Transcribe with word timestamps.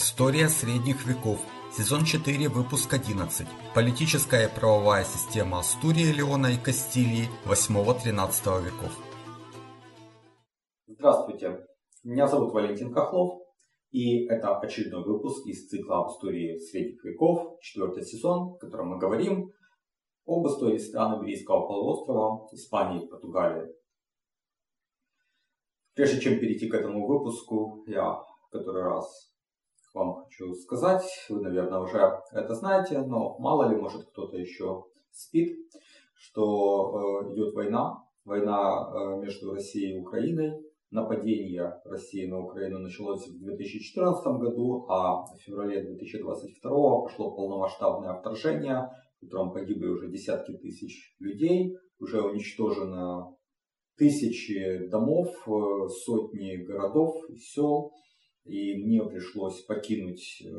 История 0.00 0.48
средних 0.48 1.08
веков. 1.08 1.40
Сезон 1.72 2.04
4, 2.04 2.48
выпуск 2.48 2.94
11. 2.94 3.48
Политическая 3.74 4.46
и 4.46 4.54
правовая 4.54 5.02
система 5.02 5.58
Астурии, 5.58 6.12
Леона 6.12 6.52
и 6.54 6.56
Кастилии 6.56 7.26
8-13 7.46 8.64
веков. 8.64 8.92
Здравствуйте, 10.86 11.66
меня 12.04 12.28
зовут 12.28 12.52
Валентин 12.52 12.94
Хохлов, 12.94 13.42
и 13.90 14.24
это 14.26 14.56
очередной 14.60 15.02
выпуск 15.02 15.44
из 15.48 15.68
цикла 15.68 16.04
об 16.04 16.12
истории 16.12 16.58
средних 16.58 17.02
веков, 17.02 17.58
четвертый 17.60 18.04
сезон, 18.04 18.54
в 18.54 18.58
котором 18.58 18.90
мы 18.90 18.98
говорим 18.98 19.50
об 20.26 20.46
истории 20.46 20.78
стран 20.78 21.20
Иберийского 21.20 21.66
полуострова, 21.66 22.48
Испании 22.52 23.04
и 23.04 23.08
Португалии. 23.08 23.66
Прежде 25.96 26.20
чем 26.20 26.38
перейти 26.38 26.68
к 26.68 26.74
этому 26.74 27.04
выпуску, 27.04 27.82
я 27.88 28.22
который 28.52 28.84
раз 28.84 29.28
вам 29.94 30.24
хочу 30.24 30.54
сказать. 30.54 31.04
Вы, 31.28 31.40
наверное, 31.40 31.80
уже 31.80 31.98
это 32.32 32.54
знаете, 32.54 33.00
но 33.00 33.38
мало 33.38 33.68
ли, 33.68 33.76
может, 33.76 34.06
кто-то 34.06 34.36
еще 34.36 34.84
спит, 35.10 35.56
что 36.14 37.22
э, 37.24 37.34
идет 37.34 37.54
война. 37.54 38.04
Война 38.24 38.90
э, 38.92 39.20
между 39.20 39.52
Россией 39.52 39.96
и 39.96 40.00
Украиной. 40.00 40.52
Нападение 40.90 41.80
России 41.84 42.26
на 42.26 42.40
Украину 42.40 42.78
началось 42.78 43.26
в 43.28 43.44
2014 43.44 44.24
году, 44.38 44.86
а 44.88 45.26
в 45.26 45.36
феврале 45.38 45.82
2022 45.82 46.70
пошло 47.02 47.36
полномасштабное 47.36 48.14
вторжение, 48.14 48.88
в 49.18 49.26
котором 49.26 49.52
погибли 49.52 49.86
уже 49.86 50.10
десятки 50.10 50.52
тысяч 50.52 51.14
людей, 51.18 51.76
уже 51.98 52.22
уничтожено 52.22 53.36
тысячи 53.98 54.86
домов, 54.88 55.28
э, 55.46 55.88
сотни 56.04 56.56
городов 56.56 57.16
и 57.28 57.36
сел 57.36 57.92
и 58.44 58.76
мне 58.76 59.04
пришлось 59.04 59.62
покинуть 59.62 60.42
э, 60.44 60.50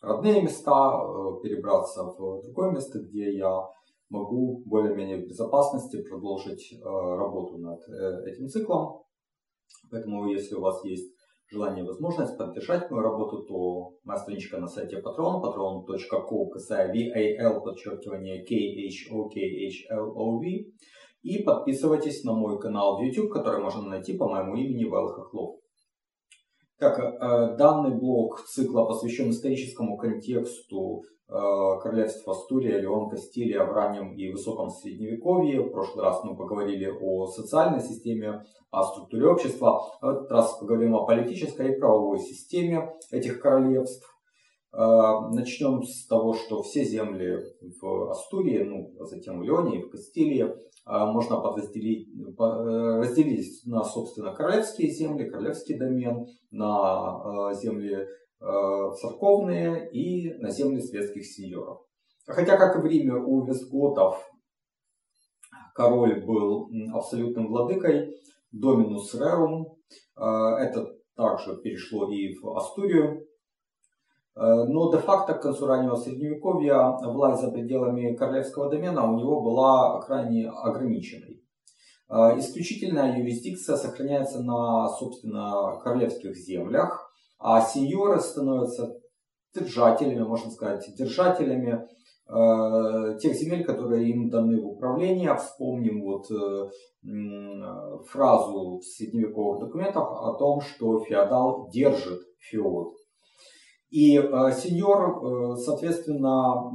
родные 0.00 0.42
места, 0.42 0.70
э, 0.70 1.42
перебраться 1.42 2.04
в 2.04 2.42
другое 2.42 2.72
место, 2.72 3.00
где 3.00 3.36
я 3.36 3.68
могу 4.08 4.62
более-менее 4.66 5.18
в 5.18 5.28
безопасности 5.28 6.02
продолжить 6.02 6.72
э, 6.72 6.84
работу 6.84 7.58
над 7.58 7.80
этим 8.26 8.48
циклом. 8.48 9.02
Поэтому, 9.90 10.28
если 10.28 10.54
у 10.54 10.60
вас 10.60 10.84
есть 10.84 11.14
желание 11.52 11.84
и 11.84 11.86
возможность 11.86 12.38
поддержать 12.38 12.90
мою 12.90 13.02
работу, 13.02 13.44
то 13.44 13.94
моя 14.04 14.18
страничка 14.18 14.58
на 14.58 14.66
сайте 14.66 14.96
Patreon, 14.96 15.42
patreon.com, 15.42 16.50
касая 16.50 16.92
VAL, 16.92 17.62
подчеркивание 17.62 18.44
KHOKHLOV. 18.44 20.42
И 21.22 21.42
подписывайтесь 21.44 22.24
на 22.24 22.32
мой 22.32 22.58
канал 22.58 22.98
в 22.98 23.02
YouTube, 23.02 23.30
который 23.30 23.62
можно 23.62 23.82
найти 23.82 24.16
по 24.16 24.28
моему 24.28 24.56
имени 24.56 24.84
Вэл 24.84 25.08
Хохлов. 25.08 25.61
Так, 26.82 26.98
э, 26.98 27.56
данный 27.56 27.94
блок 27.96 28.44
цикла 28.44 28.84
посвящен 28.86 29.30
историческому 29.30 29.96
контексту 29.96 31.04
э, 31.28 31.32
королевства 31.80 32.32
Астурия, 32.32 32.80
Леон, 32.80 33.08
Кастилия 33.08 33.62
в 33.64 33.70
раннем 33.70 34.16
и 34.16 34.32
высоком 34.32 34.68
средневековье. 34.68 35.60
В 35.60 35.70
прошлый 35.70 36.04
раз 36.04 36.24
мы 36.24 36.36
поговорили 36.36 36.92
о 37.00 37.28
социальной 37.28 37.78
системе, 37.78 38.42
о 38.72 38.82
структуре 38.82 39.28
общества. 39.28 39.80
В 40.00 40.08
этот 40.08 40.32
раз 40.32 40.58
поговорим 40.58 40.96
о 40.96 41.06
политической 41.06 41.70
и 41.70 41.78
правовой 41.78 42.18
системе 42.18 42.92
этих 43.12 43.38
королевств. 43.38 44.11
Э, 44.74 45.28
начнем 45.32 45.82
с 45.82 46.06
того, 46.06 46.32
что 46.32 46.62
все 46.62 46.84
земли 46.84 47.38
в 47.80 48.10
Астурии, 48.10 48.62
ну, 48.62 48.94
а 48.98 49.04
затем 49.04 49.38
в 49.38 49.42
Леоне 49.42 49.80
и 49.80 49.82
в 49.82 49.90
Кастилии 49.90 50.50
а, 50.86 51.12
можно 51.12 51.40
подразделить, 51.40 52.08
э, 52.08 52.98
разделить 52.98 53.66
на, 53.66 53.84
собственно, 53.84 54.34
королевские 54.34 54.90
земли, 54.90 55.28
королевский 55.28 55.78
домен, 55.78 56.26
на 56.50 57.50
э, 57.50 57.54
земли 57.54 58.06
церковные 59.00 59.88
и 59.92 60.34
на 60.40 60.50
земли 60.50 60.80
светских 60.80 61.24
сеньоров. 61.24 61.78
Хотя, 62.26 62.56
как 62.56 62.74
и 62.74 62.80
в 62.80 62.84
Риме, 62.84 63.14
у 63.14 63.46
вестготов 63.46 64.20
король 65.76 66.26
был 66.26 66.68
абсолютным 66.92 67.46
владыкой, 67.46 68.16
доминус 68.50 69.14
рерум. 69.14 69.76
Это 70.16 70.92
также 71.14 71.56
перешло 71.62 72.10
и 72.10 72.34
в 72.34 72.56
Астурию. 72.56 73.24
Э, 74.34 74.64
но 74.64 74.90
де-факто 74.90 75.34
к 75.34 75.42
концу 75.42 75.66
раннего 75.66 75.96
средневековья 75.96 76.96
власть 77.02 77.42
за 77.42 77.50
пределами 77.50 78.14
королевского 78.14 78.70
домена 78.70 79.10
у 79.10 79.18
него 79.18 79.42
была 79.42 80.00
крайне 80.02 80.48
ограниченной. 80.48 81.42
Э, 82.08 82.38
исключительная 82.38 83.18
юрисдикция 83.18 83.76
сохраняется 83.76 84.42
на, 84.42 84.88
собственно, 84.88 85.78
королевских 85.82 86.34
землях, 86.36 87.12
а 87.38 87.60
сеньоры 87.60 88.20
становятся 88.20 88.94
держателями, 89.54 90.22
можно 90.22 90.50
сказать, 90.50 90.88
держателями 90.96 91.86
э, 92.26 93.18
тех 93.18 93.34
земель, 93.34 93.64
которые 93.64 94.08
им 94.08 94.30
даны 94.30 94.62
в 94.62 94.66
управление. 94.66 95.36
Вспомним 95.36 96.04
вот 96.04 96.26
фразу 98.08 98.78
в 98.78 98.84
средневековых 98.84 99.58
документах 99.58 100.04
о 100.04 100.34
том, 100.38 100.60
что 100.60 101.00
феодал 101.00 101.68
держит 101.68 102.20
феод. 102.38 102.94
И 103.92 104.16
э, 104.16 104.52
сеньор, 104.52 105.22
э, 105.22 105.56
соответственно, 105.56 106.72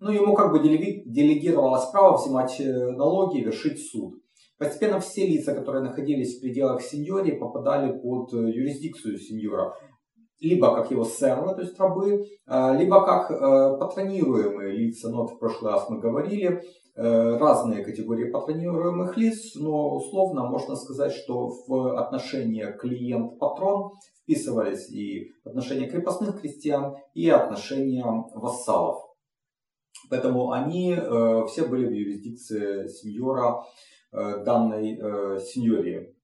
ну, 0.00 0.10
ему 0.10 0.34
как 0.34 0.52
бы 0.52 0.58
делегировалось 0.60 1.86
право 1.90 2.18
взимать 2.18 2.60
э, 2.60 2.90
налоги 2.90 3.38
и 3.38 3.44
вершить 3.44 3.78
суд. 3.90 4.14
Постепенно 4.58 5.00
все 5.00 5.26
лица, 5.26 5.54
которые 5.54 5.82
находились 5.82 6.36
в 6.36 6.42
пределах 6.42 6.82
сеньори, 6.82 7.38
попадали 7.38 7.98
под 7.98 8.34
э, 8.34 8.36
юрисдикцию 8.36 9.18
сеньора. 9.18 9.74
Либо 10.40 10.74
как 10.74 10.90
его 10.90 11.04
сервы, 11.04 11.54
то 11.54 11.62
есть 11.62 11.78
рабы, 11.80 12.22
э, 12.46 12.78
либо 12.78 13.04
как 13.06 13.28
патронируемые 13.78 14.76
лица. 14.76 15.08
Но 15.08 15.22
вот 15.22 15.32
в 15.32 15.38
прошлый 15.38 15.72
раз 15.72 15.88
мы 15.88 16.00
говорили, 16.00 16.60
разные 16.94 17.84
категории 17.84 18.30
патронируемых 18.30 19.16
лиц, 19.16 19.54
но 19.54 19.94
условно 19.94 20.48
можно 20.48 20.76
сказать, 20.76 21.12
что 21.12 21.48
в 21.66 21.98
отношении 21.98 22.66
клиент-патрон 22.78 23.92
вписывались 24.22 24.90
и 24.90 25.32
отношения 25.44 25.88
крепостных 25.88 26.40
крестьян, 26.40 26.96
и 27.14 27.28
отношения 27.28 28.04
вассалов. 28.34 29.02
Поэтому 30.08 30.50
они 30.52 30.94
э, 30.94 31.44
все 31.46 31.66
были 31.66 31.86
в 31.86 31.92
юрисдикции 31.92 32.88
сеньора 32.88 33.64
э, 34.12 34.44
данной 34.44 34.98
э, 34.98 35.38
сеньории. 35.40 36.14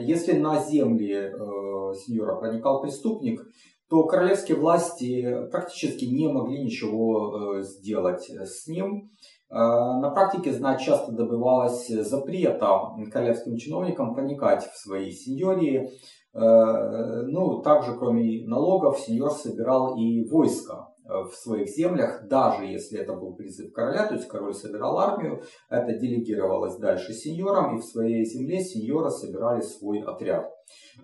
Если 0.00 0.32
на 0.32 0.62
земли 0.62 1.14
э, 1.14 1.94
сеньора 1.94 2.36
проникал 2.36 2.82
преступник, 2.82 3.42
то 3.88 4.04
королевские 4.04 4.58
власти 4.58 5.48
практически 5.50 6.04
не 6.04 6.28
могли 6.28 6.64
ничего 6.64 7.58
э, 7.58 7.62
сделать 7.62 8.28
с 8.28 8.66
ним. 8.66 8.96
Э, 8.96 9.35
на 9.48 10.10
практике, 10.10 10.52
знать, 10.52 10.80
часто 10.80 11.12
добивалось 11.12 11.86
запрета 11.88 12.80
королевским 13.12 13.56
чиновникам 13.56 14.14
проникать 14.14 14.64
в 14.64 14.76
свои 14.76 15.12
сеньории, 15.12 15.88
Э, 16.36 17.22
ну, 17.22 17.62
также, 17.62 17.96
кроме 17.96 18.46
налогов, 18.46 19.00
сеньор 19.00 19.30
собирал 19.30 19.96
и 19.96 20.28
войско 20.28 20.88
э, 21.02 21.22
в 21.22 21.34
своих 21.34 21.68
землях, 21.68 22.28
даже 22.28 22.66
если 22.66 23.00
это 23.00 23.14
был 23.14 23.34
призыв 23.34 23.72
короля, 23.72 24.06
то 24.06 24.14
есть 24.14 24.28
король 24.28 24.52
собирал 24.52 24.98
армию, 24.98 25.42
это 25.70 25.94
делегировалось 25.94 26.76
дальше 26.76 27.14
сеньорам, 27.14 27.76
и 27.76 27.80
в 27.80 27.84
своей 27.84 28.26
земле 28.26 28.60
сеньоры 28.60 29.10
собирали 29.10 29.62
свой 29.62 30.02
отряд. 30.02 30.52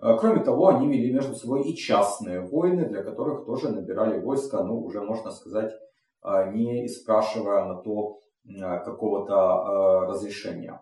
Э, 0.03 0.15
кроме 0.19 0.43
того, 0.43 0.67
они 0.67 0.87
вели 0.87 1.11
между 1.11 1.33
собой 1.33 1.63
и 1.63 1.75
частные 1.75 2.41
войны, 2.41 2.87
для 2.87 3.01
которых 3.01 3.47
тоже 3.47 3.69
набирали 3.69 4.19
войска, 4.19 4.63
ну, 4.63 4.83
уже 4.83 5.01
можно 5.01 5.31
сказать, 5.31 5.71
не 6.53 6.87
спрашивая 6.87 7.65
на 7.65 7.81
то 7.81 8.19
какого-то 8.45 10.05
разрешения. 10.07 10.81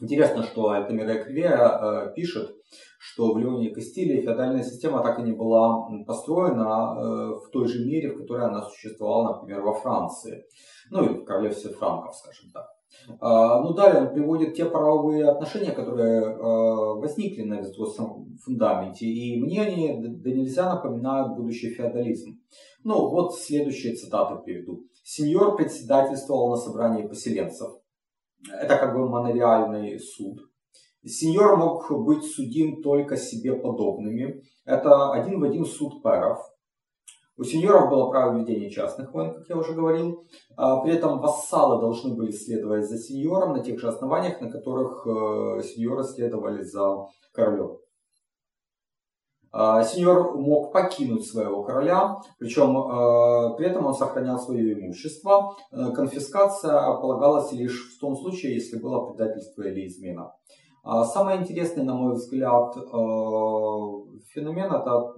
Интересно, 0.00 0.42
что 0.42 0.70
Альтамира 0.70 1.22
Эквея 1.22 2.12
пишет, 2.14 2.56
что 3.04 3.34
в 3.34 3.38
Леоне 3.38 3.68
и 3.68 3.74
Кастилии 3.74 4.22
феодальная 4.22 4.64
система 4.64 5.02
так 5.02 5.18
и 5.18 5.22
не 5.22 5.32
была 5.32 5.86
построена 6.06 6.96
э, 6.96 7.34
в 7.34 7.50
той 7.52 7.68
же 7.68 7.84
мере, 7.84 8.12
в 8.12 8.18
которой 8.18 8.46
она 8.46 8.62
существовала, 8.62 9.34
например, 9.34 9.60
во 9.60 9.74
Франции. 9.74 10.44
Ну 10.90 11.04
или 11.04 11.18
в 11.18 11.24
королевстве 11.24 11.70
франков, 11.72 12.14
скажем 12.14 12.50
так. 12.50 12.66
А, 13.20 13.60
ну, 13.60 13.74
далее 13.74 14.06
он 14.06 14.14
приводит 14.14 14.54
те 14.54 14.64
правовые 14.64 15.28
отношения, 15.28 15.72
которые 15.72 16.22
э, 16.22 16.38
возникли 16.38 17.42
на 17.42 17.60
вестготском 17.60 18.38
фундаменте, 18.42 19.04
и 19.04 19.38
мне 19.38 19.62
они 19.62 19.98
да 19.98 20.30
нельзя 20.30 20.74
напоминают 20.74 21.36
будущий 21.36 21.70
феодализм. 21.70 22.40
Ну, 22.84 23.10
вот 23.10 23.34
следующие 23.34 23.94
цитаты 23.96 24.42
приведу. 24.42 24.84
Сеньор 25.02 25.56
председательствовал 25.56 26.50
на 26.50 26.56
собрании 26.56 27.06
поселенцев. 27.06 27.70
Это 28.50 28.78
как 28.78 28.94
бы 28.94 29.10
монореальный 29.10 29.98
суд. 29.98 30.38
Сеньор 31.04 31.56
мог 31.56 31.90
быть 32.04 32.24
судим 32.24 32.82
только 32.82 33.16
себе 33.16 33.54
подобными. 33.54 34.42
Это 34.64 35.12
один 35.12 35.40
в 35.40 35.44
один 35.44 35.66
суд 35.66 36.02
пэров. 36.02 36.38
У 37.36 37.42
сеньоров 37.42 37.90
было 37.90 38.10
право 38.10 38.38
ведения 38.38 38.70
частных 38.70 39.12
войн, 39.12 39.34
как 39.34 39.48
я 39.48 39.56
уже 39.56 39.72
говорил. 39.72 40.24
А, 40.56 40.80
при 40.80 40.94
этом 40.94 41.18
вассалы 41.18 41.80
должны 41.80 42.14
были 42.14 42.30
следовать 42.30 42.88
за 42.88 42.96
сеньором 42.96 43.54
на 43.54 43.62
тех 43.62 43.78
же 43.80 43.88
основаниях, 43.88 44.40
на 44.40 44.50
которых 44.50 45.04
э, 45.06 45.62
сеньоры 45.64 46.04
следовали 46.04 46.62
за 46.62 47.08
королем. 47.32 47.78
Сеньор 49.52 50.36
мог 50.36 50.72
покинуть 50.72 51.26
своего 51.26 51.62
короля, 51.62 52.16
причем 52.40 52.74
при 53.56 53.66
этом 53.66 53.86
он 53.86 53.94
сохранял 53.94 54.36
свое 54.36 54.72
имущество. 54.72 55.54
Конфискация 55.70 56.72
полагалась 56.94 57.52
лишь 57.52 57.94
в 57.94 58.00
том 58.00 58.16
случае, 58.16 58.56
если 58.56 58.80
было 58.80 59.12
предательство 59.12 59.62
или 59.62 59.86
измена. 59.86 60.32
Самое 60.84 61.40
интересное, 61.40 61.84
на 61.84 61.94
мой 61.94 62.14
взгляд, 62.14 62.74
феномен 62.74 64.72
это 64.72 65.14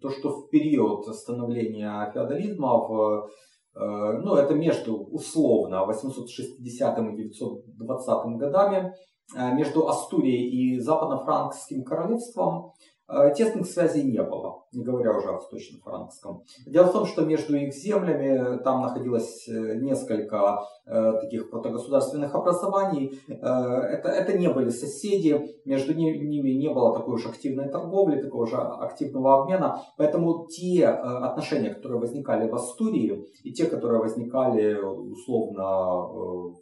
то, 0.00 0.10
что 0.10 0.30
в 0.30 0.48
период 0.48 1.06
становления 1.14 2.10
феодализма 2.12 2.78
в 2.78 3.28
Э, 3.74 4.18
ну, 4.22 4.34
это 4.34 4.54
между, 4.54 4.96
условно, 4.96 5.86
860 5.86 6.98
и 6.98 7.16
920 7.16 8.36
годами, 8.36 8.94
э, 9.34 9.54
между 9.54 9.88
Астурией 9.88 10.50
и 10.50 10.78
Западно-Франкским 10.78 11.84
королевством 11.84 12.72
Э, 13.01 13.01
тесных 13.36 13.66
связей 13.66 14.04
не 14.04 14.22
было, 14.22 14.64
не 14.72 14.82
говоря 14.82 15.16
уже 15.16 15.28
о 15.28 15.32
восточно-франкском. 15.32 16.44
Дело 16.66 16.86
в 16.86 16.92
том, 16.92 17.06
что 17.06 17.24
между 17.24 17.56
их 17.56 17.74
землями 17.74 18.58
там 18.62 18.82
находилось 18.82 19.48
э, 19.48 19.76
несколько 19.76 20.64
э, 20.86 21.12
таких 21.20 21.50
протогосударственных 21.50 22.34
образований. 22.34 23.18
Это, 23.28 24.08
это 24.08 24.38
не 24.38 24.48
были 24.48 24.70
соседи, 24.70 25.40
между 25.64 25.94
ними 25.94 26.50
не 26.50 26.72
было 26.72 26.94
такой 26.94 27.14
уж 27.14 27.26
активной 27.26 27.68
торговли, 27.68 28.22
такого 28.22 28.46
же 28.46 28.56
активного 28.56 29.42
обмена. 29.42 29.82
Поэтому 29.96 30.46
те 30.46 30.86
отношения, 30.86 31.74
которые 31.74 32.00
возникали 32.00 32.48
в 32.48 32.54
Астурии, 32.54 33.26
и 33.44 33.52
те, 33.52 33.66
которые 33.66 34.00
возникали 34.00 34.74
условно 34.74 35.64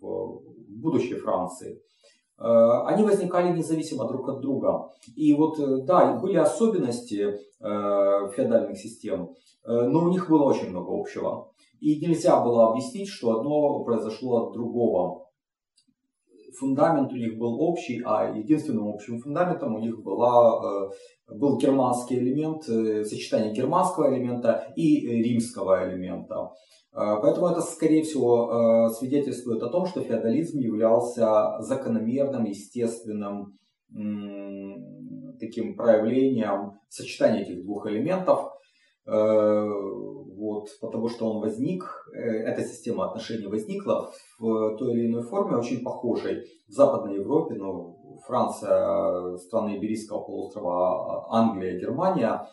в 0.01 0.43
будущей 0.69 1.15
Франции, 1.15 1.81
Э, 2.00 2.00
они 2.41 3.05
возникали 3.05 3.57
независимо 3.57 4.07
друг 4.07 4.29
от 4.29 4.41
друга. 4.41 4.91
И 5.15 5.35
вот, 5.35 5.59
э, 5.59 5.83
да, 5.83 6.15
были 6.15 6.37
особенности 6.37 7.39
э, 7.61 8.31
феодальных 8.35 8.79
систем, 8.79 9.35
но 9.67 10.05
у 10.05 10.09
них 10.09 10.31
было 10.31 10.45
очень 10.45 10.71
много 10.71 10.99
общего. 10.99 11.53
И 11.81 12.01
нельзя 12.01 12.41
было 12.41 12.71
объяснить, 12.71 13.09
что 13.09 13.39
одно 13.39 13.85
произошло 13.85 14.47
от 14.47 14.53
другого. 14.53 15.27
Фундамент 16.61 17.13
у 17.13 17.17
них 17.17 17.39
был 17.39 17.61
общий, 17.61 18.03
а 18.05 18.37
единственным 18.37 18.89
общим 18.89 19.19
фундаментом 19.19 19.75
у 19.75 19.79
них 19.79 20.03
была, 20.03 20.91
был 21.27 21.59
германский 21.59 22.19
элемент, 22.19 22.65
сочетание 22.65 23.53
германского 23.53 24.15
элемента 24.15 24.73
и 24.77 25.01
римского 25.23 25.89
элемента. 25.89 26.51
А, 26.93 27.17
поэтому 27.17 27.49
это, 27.49 27.63
скорее 27.63 28.03
всего, 28.03 28.91
свидетельствует 28.91 29.63
о 29.63 29.71
том, 29.71 29.87
что 29.87 30.03
феодализм 30.03 30.59
являлся 30.59 31.61
закономерным, 31.61 32.45
естественным 32.45 33.57
таким 35.41 35.75
проявлением 35.77 36.73
сочетания 36.89 37.43
этих 37.43 37.65
двух 37.65 37.87
элементов. 37.87 38.53
А, 39.07 39.65
вот, 39.67 40.69
потому 40.81 41.09
что 41.09 41.31
он 41.31 41.41
возник, 41.41 41.85
э, 42.15 42.19
эта 42.21 42.63
система 42.63 43.07
отношений 43.09 43.47
возникла 43.47 44.11
в 44.39 44.77
той 44.77 44.93
или 44.93 45.07
иной 45.07 45.23
форме, 45.23 45.57
очень 45.57 45.83
похожей 45.83 46.45
в 46.69 46.73
Западной 46.73 47.17
Европе, 47.17 47.55
ну, 47.55 48.19
Франция, 48.27 49.37
страны 49.39 49.77
Иберийского 49.77 50.23
полуострова, 50.23 51.27
Англия, 51.31 51.79
Германия, 51.81 52.47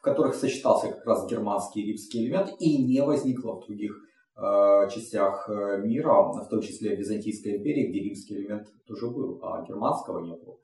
в 0.00 0.02
которых 0.02 0.34
сочетался 0.34 0.88
как 0.88 1.04
раз 1.06 1.28
германский 1.28 1.82
и 1.82 1.86
римский 1.88 2.24
элемент, 2.24 2.50
и 2.58 2.82
не 2.82 3.02
возникло 3.02 3.60
в 3.60 3.66
других 3.66 3.92
э, 4.36 4.88
частях 4.90 5.48
э, 5.48 5.78
мира, 5.82 6.32
в 6.32 6.48
том 6.48 6.62
числе 6.62 6.96
в 6.96 6.98
Византийской 6.98 7.58
империи, 7.58 7.88
где 7.88 8.00
римский 8.00 8.36
элемент 8.36 8.68
тоже 8.86 9.08
был, 9.10 9.38
а 9.42 9.62
германского 9.66 10.20
не 10.24 10.36
было. 10.36 10.58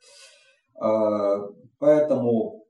Э, 0.82 1.52
поэтому 1.78 2.65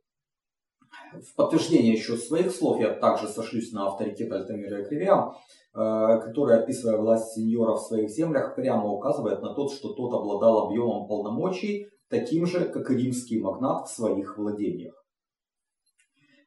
в 1.23 1.35
подтверждение 1.35 1.93
еще 1.93 2.17
своих 2.17 2.53
слов 2.53 2.81
я 2.81 2.95
также 2.95 3.29
сошлюсь 3.29 3.73
на 3.73 3.89
авторитет 3.89 4.33
Альтамира 4.33 4.85
Кривия, 4.85 5.33
который, 5.73 6.59
описывая 6.59 6.97
власть 6.97 7.35
сеньора 7.35 7.75
в 7.75 7.83
своих 7.83 8.11
землях, 8.11 8.55
прямо 8.55 8.91
указывает 8.91 9.43
на 9.43 9.55
то, 9.55 9.69
что 9.69 9.93
тот 9.93 10.15
обладал 10.15 10.67
объемом 10.67 11.07
полномочий, 11.07 11.89
таким 12.09 12.47
же, 12.47 12.65
как 12.67 12.91
и 12.91 12.97
римский 12.97 13.41
магнат 13.41 13.89
в 13.89 13.95
своих 13.95 14.39
владениях. 14.39 14.95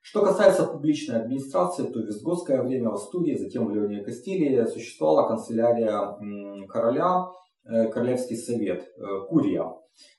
Что 0.02 0.24
касается 0.24 0.66
публичной 0.66 1.22
администрации, 1.22 1.84
то 1.84 2.00
в 2.00 2.06
визготское 2.06 2.64
время 2.64 2.90
в 2.90 2.96
Астурии, 2.96 3.36
затем 3.36 3.68
в 3.68 3.72
Леоне 3.72 4.02
Кастилии 4.02 4.66
существовала 4.66 5.28
канцелярия 5.28 6.18
короля, 6.68 7.26
э, 7.26 7.49
Королевский 7.70 8.36
совет, 8.36 8.84
э, 8.98 9.04
Курия. 9.30 9.66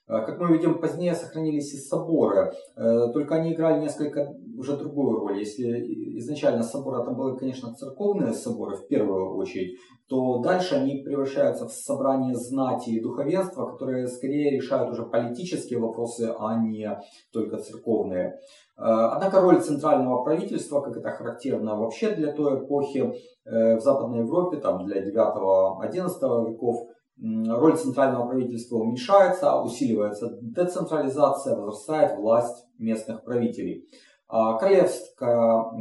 Э, 0.07 0.25
как 0.25 0.39
мы 0.39 0.53
видим, 0.57 0.81
позднее 0.81 1.15
сохранились 1.15 1.75
и 1.75 1.79
соборы, 1.79 2.53
только 2.77 3.37
они 3.37 3.55
играли 3.55 3.81
несколько 3.81 4.35
уже 4.57 4.77
другую 4.77 5.19
роль. 5.19 5.39
Если 5.39 6.19
изначально 6.19 6.63
соборы 6.63 7.03
это 7.03 7.11
были, 7.11 7.37
конечно, 7.37 7.75
церковные 7.75 8.33
соборы 8.33 8.77
в 8.77 8.87
первую 8.87 9.37
очередь, 9.37 9.79
то 10.09 10.39
дальше 10.39 10.75
они 10.75 11.03
превращаются 11.03 11.67
в 11.67 11.73
собрание 11.73 12.35
знати 12.35 12.91
и 12.91 13.01
духовенства, 13.01 13.67
которые 13.67 14.07
скорее 14.09 14.51
решают 14.51 14.91
уже 14.91 15.05
политические 15.05 15.79
вопросы, 15.79 16.33
а 16.39 16.57
не 16.59 17.01
только 17.33 17.59
церковные. 17.59 18.39
Однако 18.77 19.41
роль 19.41 19.61
центрального 19.61 20.25
правительства, 20.25 20.81
как 20.81 20.97
это 20.97 21.11
характерно 21.11 21.77
вообще 21.77 22.15
для 22.15 22.33
той 22.33 22.65
эпохи 22.65 23.15
в 23.45 23.81
Западной 23.81 24.21
Европе, 24.21 24.57
там 24.57 24.85
для 24.87 25.03
9-11 25.03 26.51
веков, 26.51 26.89
роль 27.23 27.77
центрального 27.77 28.27
правительства 28.27 28.77
уменьшается, 28.77 29.61
усиливается 29.61 30.39
децентрализация, 30.41 31.57
возрастает 31.57 32.19
власть 32.19 32.67
местных 32.79 33.25
правителей. 33.25 33.87
А 34.33 34.57
королевство, 34.59 35.75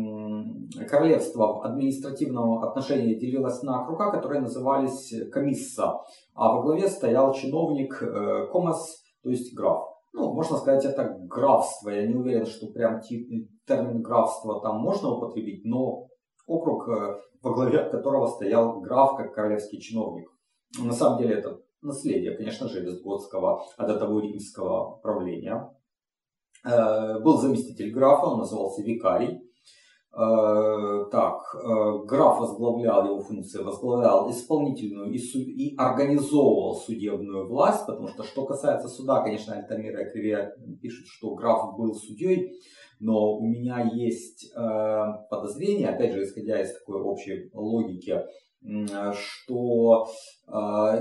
королевство 0.89 1.59
в 1.59 1.61
административном 1.65 2.63
отношении 2.63 3.13
делилось 3.13 3.61
на 3.61 3.83
округа, 3.83 4.11
которые 4.11 4.41
назывались 4.41 5.13
комисса, 5.31 5.99
а 6.33 6.55
во 6.55 6.63
главе 6.63 6.89
стоял 6.89 7.31
чиновник 7.33 8.01
э, 8.01 8.47
комас, 8.51 9.03
то 9.21 9.29
есть 9.29 9.53
граф. 9.55 9.83
Ну, 10.13 10.33
можно 10.33 10.57
сказать, 10.57 10.83
это 10.83 11.15
графство. 11.27 11.91
Я 11.91 12.07
не 12.07 12.15
уверен, 12.15 12.47
что 12.47 12.67
прям 12.67 13.01
термин 13.67 14.01
графство 14.01 14.59
там 14.61 14.79
можно 14.79 15.11
употребить, 15.11 15.63
но 15.63 16.07
округ, 16.47 16.89
э, 16.89 17.17
во 17.43 17.53
главе 17.53 17.87
которого 17.87 18.25
стоял 18.25 18.81
граф 18.81 19.15
как 19.15 19.35
королевский 19.35 19.79
чиновник. 19.79 20.27
На 20.77 20.93
самом 20.93 21.19
деле 21.19 21.35
это 21.35 21.59
наследие, 21.81 22.35
конечно 22.35 22.67
же, 22.67 22.81
визготского, 22.81 23.63
а 23.77 23.87
до 23.87 23.97
того 23.97 24.19
римского 24.19 24.97
правления. 24.97 25.71
Э, 26.65 27.19
был 27.19 27.37
заместитель 27.37 27.91
графа, 27.91 28.27
он 28.27 28.39
назывался 28.39 28.81
викарий. 28.81 29.41
Э, 30.11 31.05
так, 31.11 31.39
э, 31.55 32.05
граф 32.05 32.39
возглавлял 32.39 33.05
его 33.05 33.19
функции, 33.21 33.61
возглавлял 33.61 34.29
исполнительную 34.29 35.11
и, 35.11 35.19
суд, 35.19 35.43
и 35.47 35.75
организовывал 35.77 36.75
судебную 36.75 37.47
власть, 37.47 37.85
потому 37.85 38.07
что, 38.07 38.23
что 38.23 38.45
касается 38.45 38.87
суда, 38.87 39.21
конечно, 39.21 39.53
Альтамира 39.53 40.01
и 40.01 40.11
Кривия 40.11 40.55
пишут, 40.81 41.07
что 41.07 41.35
граф 41.35 41.77
был 41.77 41.93
судьей, 41.93 42.59
но 42.99 43.37
у 43.37 43.45
меня 43.45 43.89
есть 43.93 44.51
подозрение, 45.29 45.89
опять 45.89 46.11
же, 46.11 46.23
исходя 46.23 46.61
из 46.61 46.73
такой 46.73 47.01
общей 47.01 47.49
логики, 47.53 48.25
что 48.61 50.07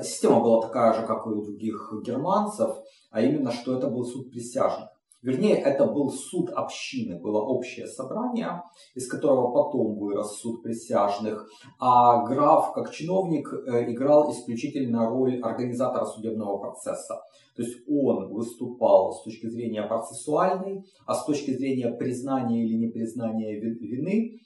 система 0.02 0.40
была 0.40 0.62
такая 0.62 0.94
же, 0.94 1.06
как 1.06 1.26
и 1.26 1.30
у 1.30 1.42
других 1.42 1.92
германцев, 2.04 2.76
а 3.10 3.20
именно, 3.20 3.50
что 3.50 3.76
это 3.76 3.88
был 3.88 4.04
суд 4.04 4.30
присяжных. 4.30 4.88
Вернее, 5.20 5.56
это 5.56 5.84
был 5.84 6.10
суд 6.12 6.50
общины, 6.50 7.18
было 7.18 7.40
общее 7.40 7.88
собрание, 7.88 8.62
из 8.94 9.08
которого 9.08 9.50
потом 9.52 9.98
вырос 9.98 10.38
суд 10.38 10.62
присяжных, 10.62 11.50
а 11.80 12.24
граф, 12.24 12.72
как 12.72 12.92
чиновник, 12.92 13.52
э, 13.52 13.90
играл 13.90 14.30
исключительно 14.30 15.10
роль 15.10 15.40
организатора 15.40 16.04
судебного 16.04 16.58
процесса. 16.58 17.20
То 17.56 17.62
есть 17.62 17.78
он 17.88 18.32
выступал 18.32 19.12
с 19.12 19.24
точки 19.24 19.48
зрения 19.48 19.82
процессуальной, 19.82 20.84
а 21.04 21.14
с 21.14 21.24
точки 21.24 21.50
зрения 21.50 21.90
признания 21.90 22.64
или 22.64 22.76
непризнания 22.76 23.58
вины, 23.58 24.36
э, 24.36 24.38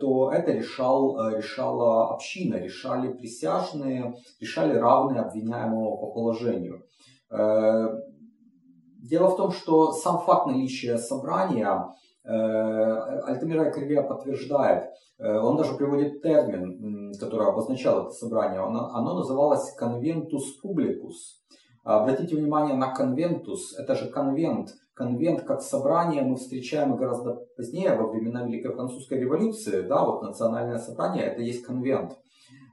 то 0.00 0.32
это 0.32 0.52
решал, 0.52 1.18
э, 1.20 1.38
решала 1.38 2.12
община, 2.12 2.56
решали 2.56 3.12
присяжные, 3.12 4.14
решали 4.40 4.76
равные 4.76 5.20
обвиняемого 5.20 5.96
по 5.96 6.06
положению. 6.08 6.84
Дело 9.00 9.30
в 9.30 9.36
том, 9.36 9.50
что 9.50 9.92
сам 9.92 10.18
факт 10.20 10.46
наличия 10.46 10.98
собрания 10.98 11.94
э, 12.24 12.30
Альтамира 12.30 13.70
Кривия 13.70 14.02
подтверждает. 14.02 14.90
Э, 15.18 15.38
он 15.38 15.56
даже 15.56 15.74
приводит 15.74 16.20
термин, 16.22 17.12
который 17.18 17.48
обозначал 17.48 18.02
это 18.02 18.10
собрание. 18.10 18.60
Оно, 18.60 18.90
оно 18.92 19.14
называлось 19.14 19.72
«конвентус 19.74 20.52
публикус». 20.60 21.40
Обратите 21.82 22.36
внимание 22.36 22.76
на 22.76 22.92
конвентус. 22.92 23.78
Это 23.78 23.94
же 23.94 24.10
конвент. 24.10 24.68
Конвент 25.00 25.44
как 25.44 25.62
собрание 25.62 26.20
мы 26.20 26.36
встречаем 26.36 26.94
гораздо 26.94 27.46
позднее, 27.56 27.96
во 27.96 28.06
времена 28.08 28.44
Великой 28.44 28.74
Французской 28.74 29.18
революции. 29.18 29.80
Да, 29.80 30.04
вот 30.04 30.20
национальное 30.20 30.76
собрание– 30.76 31.24
это 31.24 31.40
есть 31.40 31.64
конвент. 31.64 32.18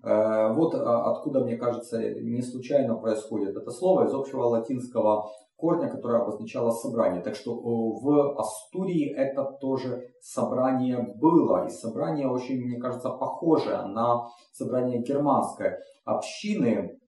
Вот 0.04 0.76
откуда, 0.76 1.46
мне 1.46 1.56
кажется, 1.56 1.98
не 2.20 2.42
случайно 2.42 2.96
происходит 2.96 3.56
это 3.56 3.72
слово 3.72 4.08
из 4.08 4.14
общего 4.14 4.44
латинского 4.44 5.30
корня, 5.56 5.88
которое 5.88 6.22
обозначало 6.22 6.72
собрание. 6.72 7.22
Так 7.22 7.36
что 7.36 7.56
в 7.56 8.38
Астурии 8.38 9.10
это 9.16 9.46
тоже 9.62 10.10
собрание 10.20 11.08
было. 11.16 11.66
И 11.68 11.70
собрание 11.70 12.28
очень, 12.28 12.60
мне 12.60 12.78
кажется, 12.78 13.10
похожее 13.10 13.84
на 13.84 14.28
собрание 14.52 15.02
германской 15.02 15.78
общины. 16.04 17.00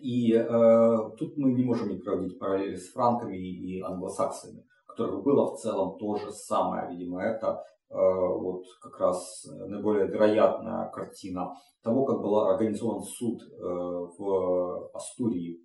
И 0.00 0.32
э, 0.32 0.96
тут 1.18 1.36
мы 1.36 1.52
не 1.52 1.64
можем 1.64 1.90
не 1.90 1.98
проводить 1.98 2.38
параллели 2.38 2.76
с 2.76 2.92
франками 2.92 3.36
и 3.36 3.80
англосаксами, 3.80 4.64
которых 4.86 5.22
было 5.22 5.54
в 5.54 5.58
целом 5.58 5.98
то 5.98 6.16
же 6.16 6.30
самое. 6.32 6.88
Видимо, 6.90 7.22
это 7.22 7.62
э, 7.90 7.94
вот 7.94 8.62
как 8.80 8.98
раз 8.98 9.46
наиболее 9.68 10.06
вероятная 10.06 10.90
картина 10.90 11.52
того, 11.82 12.04
как 12.04 12.22
был 12.22 12.38
организован 12.40 13.02
суд 13.02 13.42
э, 13.42 13.62
в 13.62 14.90
Астурии, 14.94 15.60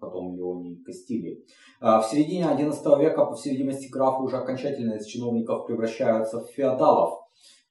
потом 0.00 0.36
Леонии 0.36 0.74
и 0.74 0.82
Кастилии. 0.82 1.44
А 1.80 2.00
в 2.00 2.06
середине 2.06 2.44
XI 2.44 2.98
века, 3.00 3.24
по 3.24 3.34
всей 3.34 3.52
видимости, 3.52 3.88
графы 3.90 4.24
уже 4.24 4.36
окончательно 4.36 4.94
из 4.94 5.06
чиновников 5.06 5.66
превращаются 5.66 6.40
в 6.40 6.48
феодалов. 6.48 7.20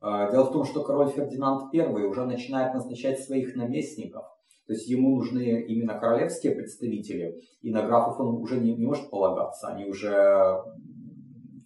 А, 0.02 0.30
дело 0.32 0.46
в 0.46 0.52
том, 0.52 0.66
что 0.66 0.84
король 0.84 1.10
Фердинанд 1.10 1.74
I 1.74 2.06
уже 2.06 2.26
начинает 2.26 2.74
назначать 2.74 3.20
своих 3.20 3.56
наместников. 3.56 4.24
То 4.66 4.74
есть 4.74 4.88
ему 4.88 5.18
нужны 5.18 5.66
именно 5.68 6.00
королевские 6.00 6.56
представители, 6.56 7.42
и 7.62 7.72
на 7.72 7.84
графов 7.84 8.20
он 8.20 8.42
уже 8.42 8.60
не, 8.60 8.74
не 8.76 8.86
может 8.86 9.10
полагаться, 9.10 9.68
они 9.68 9.86
уже 9.86 10.64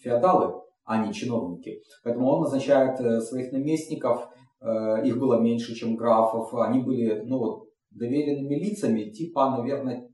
феодалы, 0.01 0.61
а 0.83 1.05
не 1.05 1.13
чиновники. 1.13 1.81
Поэтому 2.03 2.27
он 2.29 2.41
назначает 2.41 2.99
э, 2.99 3.21
своих 3.21 3.51
наместников, 3.51 4.27
э, 4.61 5.05
их 5.05 5.19
было 5.19 5.39
меньше, 5.39 5.75
чем 5.75 5.95
графов, 5.95 6.53
они 6.55 6.81
были 6.81 7.21
ну, 7.25 7.37
вот, 7.37 7.69
доверенными 7.91 8.55
лицами, 8.55 9.11
типа, 9.11 9.51
наверное, 9.57 10.09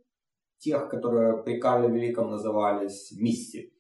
тех, 0.60 0.90
которые 0.90 1.42
при 1.44 1.60
Карле 1.60 1.90
Великом 1.90 2.32
назывались 2.32 3.14
мисси. 3.18 3.72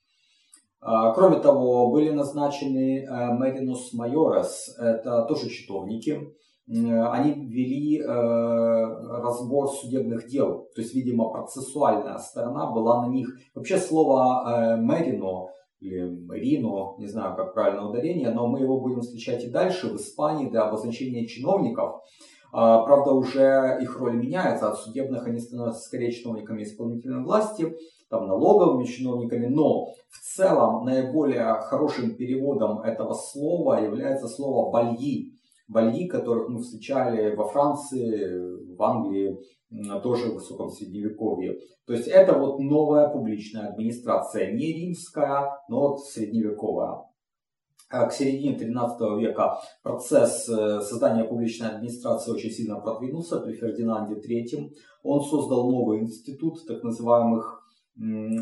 А, 0.79 1.13
кроме 1.13 1.39
того, 1.39 1.91
были 1.91 2.09
назначены 2.09 3.07
Меринус 3.39 3.93
Майорес, 3.93 4.75
это 4.77 5.23
тоже 5.25 5.49
читовники. 5.49 6.33
Они 6.67 7.33
вели 7.33 7.99
э, 7.99 8.05
разбор 8.05 9.67
судебных 9.67 10.27
дел, 10.27 10.69
то 10.73 10.81
есть, 10.81 10.95
видимо, 10.95 11.29
процессуальная 11.29 12.17
сторона 12.19 12.71
была 12.71 13.05
на 13.05 13.09
них. 13.11 13.27
Вообще 13.53 13.77
слово 13.77 14.77
Мерино 14.77 15.49
или 15.83 15.99
Мерино, 16.07 16.95
не 16.97 17.07
знаю, 17.07 17.35
как 17.35 17.53
правильно 17.53 17.89
ударение, 17.89 18.31
но 18.31 18.47
мы 18.47 18.61
его 18.61 18.79
будем 18.79 19.01
встречать 19.01 19.43
и 19.43 19.49
дальше 19.49 19.87
в 19.87 19.97
Испании 19.97 20.49
для 20.49 20.63
обозначения 20.63 21.27
чиновников. 21.27 22.01
А, 22.53 22.83
правда, 22.83 23.11
уже 23.11 23.79
их 23.81 23.99
роль 23.99 24.15
меняется, 24.15 24.69
от 24.69 24.77
судебных 24.77 25.27
они 25.27 25.39
становятся 25.39 25.81
скорее 25.81 26.11
чиновниками 26.11 26.63
исполнительной 26.63 27.23
власти, 27.23 27.75
там, 28.09 28.27
налоговыми 28.27 28.85
чиновниками, 28.85 29.47
но 29.47 29.87
в 29.87 30.35
целом 30.35 30.85
наиболее 30.85 31.59
хорошим 31.61 32.15
переводом 32.15 32.79
этого 32.81 33.13
слова 33.13 33.81
является 33.81 34.27
слово 34.27 34.71
«бальи». 34.71 35.32
Бальи, 35.67 36.07
которых 36.07 36.49
мы 36.49 36.61
встречали 36.61 37.35
во 37.35 37.47
Франции, 37.47 38.75
в 38.75 38.81
Англии, 38.81 39.37
тоже 40.03 40.27
в 40.27 40.35
высоком 40.35 40.69
средневековье. 40.69 41.57
То 41.85 41.93
есть 41.93 42.07
это 42.07 42.37
вот 42.37 42.59
новая 42.59 43.09
публичная 43.09 43.69
администрация, 43.69 44.53
не 44.53 44.73
римская, 44.73 45.49
но 45.69 45.97
средневековая. 45.97 47.03
К 47.89 48.11
середине 48.11 48.57
13 48.57 48.99
века 49.19 49.59
процесс 49.83 50.49
э, 50.49 50.81
создания 50.81 51.25
публичной 51.25 51.69
администрации 51.69 52.31
очень 52.31 52.49
сильно 52.49 52.79
продвинулся 52.79 53.39
при 53.39 53.53
Фердинанде 53.53 54.15
III. 54.15 54.71
Он 55.03 55.21
создал 55.21 55.69
новый 55.69 55.99
институт 55.99 56.65
так 56.65 56.81
называемых 56.81 57.63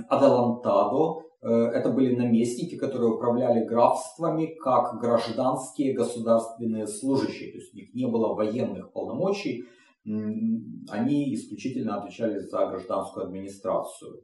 Адалантадо. 0.07 1.23
Э, 1.41 1.47
это 1.49 1.89
были 1.89 2.15
наместники, 2.15 2.77
которые 2.77 3.11
управляли 3.11 3.65
графствами 3.65 4.55
как 4.61 4.99
гражданские 4.99 5.93
государственные 5.93 6.87
служащие. 6.87 7.51
То 7.51 7.57
есть 7.57 7.73
у 7.73 7.77
них 7.77 7.93
не 7.93 8.07
было 8.07 8.33
военных 8.33 8.91
полномочий, 8.91 9.65
они 10.03 11.35
исключительно 11.35 11.97
отвечали 11.97 12.39
за 12.39 12.65
гражданскую 12.65 13.27
администрацию. 13.27 14.23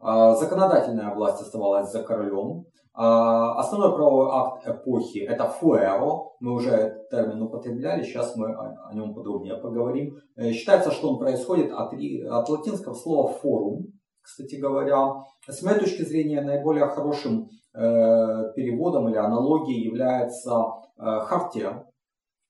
А, 0.00 0.34
законодательная 0.34 1.14
власть 1.14 1.42
оставалась 1.42 1.90
за 1.92 2.02
королем. 2.02 2.64
А, 2.94 3.58
основной 3.58 3.94
правовой 3.94 4.28
акт 4.30 4.66
эпохи– 4.66 5.18
это 5.28 5.46
фуэро. 5.48 6.30
Мы 6.40 6.52
уже 6.52 6.70
этот 6.70 7.10
термин 7.10 7.42
употребляли, 7.42 8.02
сейчас 8.02 8.36
мы 8.36 8.54
о 8.54 8.94
нем 8.94 9.14
подробнее 9.14 9.56
поговорим. 9.56 10.16
Э, 10.36 10.50
считается, 10.52 10.90
что 10.90 11.10
он 11.10 11.18
происходит 11.18 11.72
от, 11.72 11.92
от 11.92 12.48
латинского 12.48 12.94
слова 12.94 13.28
форум, 13.28 13.97
кстати 14.28 14.56
говоря. 14.56 15.24
С 15.48 15.62
моей 15.62 15.80
точки 15.80 16.02
зрения, 16.02 16.42
наиболее 16.42 16.86
хорошим 16.88 17.48
э, 17.72 18.52
переводом 18.54 19.08
или 19.08 19.16
аналогией 19.16 19.84
является 19.84 20.52
э, 20.98 21.20
хартия. 21.20 21.86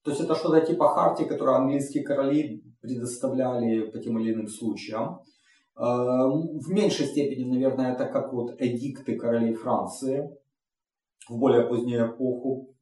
То 0.02 0.10
есть 0.10 0.20
это 0.20 0.34
что-то 0.34 0.60
типа 0.60 0.88
хартии, 0.88 1.22
которую 1.24 1.56
английские 1.56 2.02
короли 2.02 2.64
предоставляли 2.80 3.90
по 3.90 3.98
тем 3.98 4.18
или 4.18 4.34
иным 4.34 4.48
случаям. 4.48 5.20
Эм, 5.76 6.58
в 6.58 6.68
меньшей 6.70 7.06
степени, 7.06 7.48
наверное, 7.48 7.92
это 7.92 8.06
как 8.06 8.32
вот 8.32 8.60
эдикты 8.60 9.16
королей 9.16 9.54
Франции 9.54 10.28
в 11.28 11.38
более 11.38 11.68
позднюю 11.68 12.08
эпоху. 12.08 12.74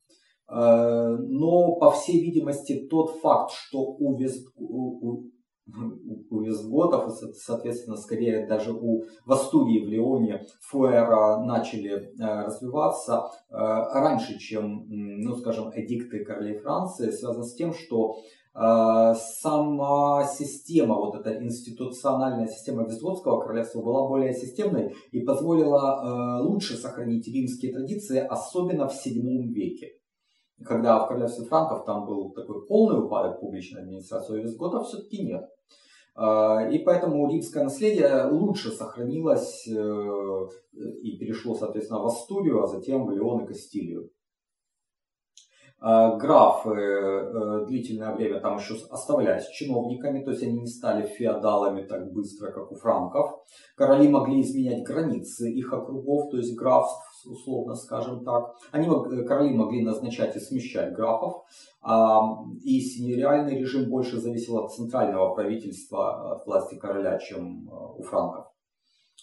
Э, 0.49 1.17
но, 1.19 1.77
по 1.77 1.91
всей 1.91 2.23
видимости, 2.23 2.87
тот 2.89 3.11
факт, 3.21 3.53
что 3.53 3.81
у, 3.81 4.17
Вест... 4.17 4.49
у, 4.57 5.27
у 6.31 6.41
визготов, 6.41 7.13
соответственно, 7.35 7.97
скорее 7.97 8.47
даже 8.47 8.73
у 8.73 9.05
в 9.25 9.33
Астурии, 9.33 9.85
в 9.85 9.89
Леоне, 9.89 10.47
Фуэра 10.61 11.39
начали 11.39 11.91
э, 11.91 12.45
развиваться 12.45 13.31
э, 13.51 13.55
раньше, 13.57 14.39
чем, 14.39 14.87
ну, 14.89 15.35
скажем, 15.37 15.73
эдикты 15.75 16.25
королей 16.25 16.59
Франции, 16.59 17.11
связано 17.11 17.45
с 17.45 17.55
тем, 17.55 17.73
что 17.73 18.17
Э, 18.59 19.13
сама 19.15 20.27
система, 20.27 20.95
вот 20.95 21.15
эта 21.15 21.43
институциональная 21.45 22.47
система 22.47 22.85
Визготского 22.85 23.43
королевства 23.43 23.83
была 23.83 24.09
более 24.09 24.33
системной 24.33 24.95
и 25.13 25.21
позволила 25.21 26.41
лучше 26.41 26.77
сохранить 26.77 27.29
римские 27.29 27.75
традиции, 27.75 28.19
особенно 28.19 28.89
в 28.89 28.93
VII 28.93 29.53
веке. 29.53 29.89
Когда 30.65 31.05
в 31.05 31.09
королевстве 31.09 31.45
франков 31.45 31.85
там 31.85 32.07
был 32.07 32.31
такой 32.31 32.67
полный 32.67 33.05
упадок 33.05 33.41
публичной 33.41 33.83
администрации, 33.83 34.39
у 34.39 34.43
визготов 34.43 34.87
все-таки 34.87 35.23
нет. 35.23 35.49
Э, 36.17 36.71
и 36.73 36.79
поэтому 36.79 37.29
римское 37.31 37.65
наследие 37.65 38.27
лучше 38.31 38.71
сохранилось 38.71 39.67
и 39.67 41.17
перешло, 41.19 41.55
соответственно, 41.55 42.01
в 42.01 42.07
Астурию, 42.07 42.63
а 42.63 42.67
затем 42.67 43.07
в 43.07 43.11
Леон 43.11 43.45
и 43.45 43.47
Кастилию. 43.47 44.11
А, 45.89 46.17
графы 46.17 46.71
э, 46.71 47.65
длительное 47.69 48.13
время 48.13 48.41
там 48.41 48.57
еще 48.57 48.75
оставлялись 48.91 49.47
чиновниками, 49.51 50.25
то 50.25 50.33
есть 50.33 50.43
они 50.43 50.63
не 50.63 50.67
стали 50.67 51.07
феодалами 51.07 51.83
так 51.83 52.13
быстро, 52.13 52.51
как 52.51 52.73
у 52.73 52.75
франков. 52.75 53.31
Короли 53.77 54.09
могли 54.09 54.41
изменять 54.41 54.83
границы 54.83 55.49
их 55.49 55.73
округов, 55.73 56.33
то 56.33 56.39
есть 56.39 56.57
графств, 56.57 57.25
условно 57.25 57.77
скажем 57.77 58.25
так. 58.25 58.57
Они, 58.73 58.89
э, 58.89 59.23
короли 59.23 59.55
могли 59.55 59.85
назначать 59.85 60.35
и 60.35 60.41
смещать 60.41 60.93
графов, 60.93 61.45
а, 61.83 62.21
и 62.65 62.81
синериальный 62.81 63.57
режим 63.57 63.89
больше 63.89 64.19
зависел 64.19 64.59
от 64.59 64.73
центрального 64.73 65.37
правительства, 65.37 66.33
от 66.33 66.47
власти 66.47 66.75
короля, 66.75 67.17
чем 67.19 67.69
э, 67.69 67.73
у 67.99 68.03
франков. 68.03 68.47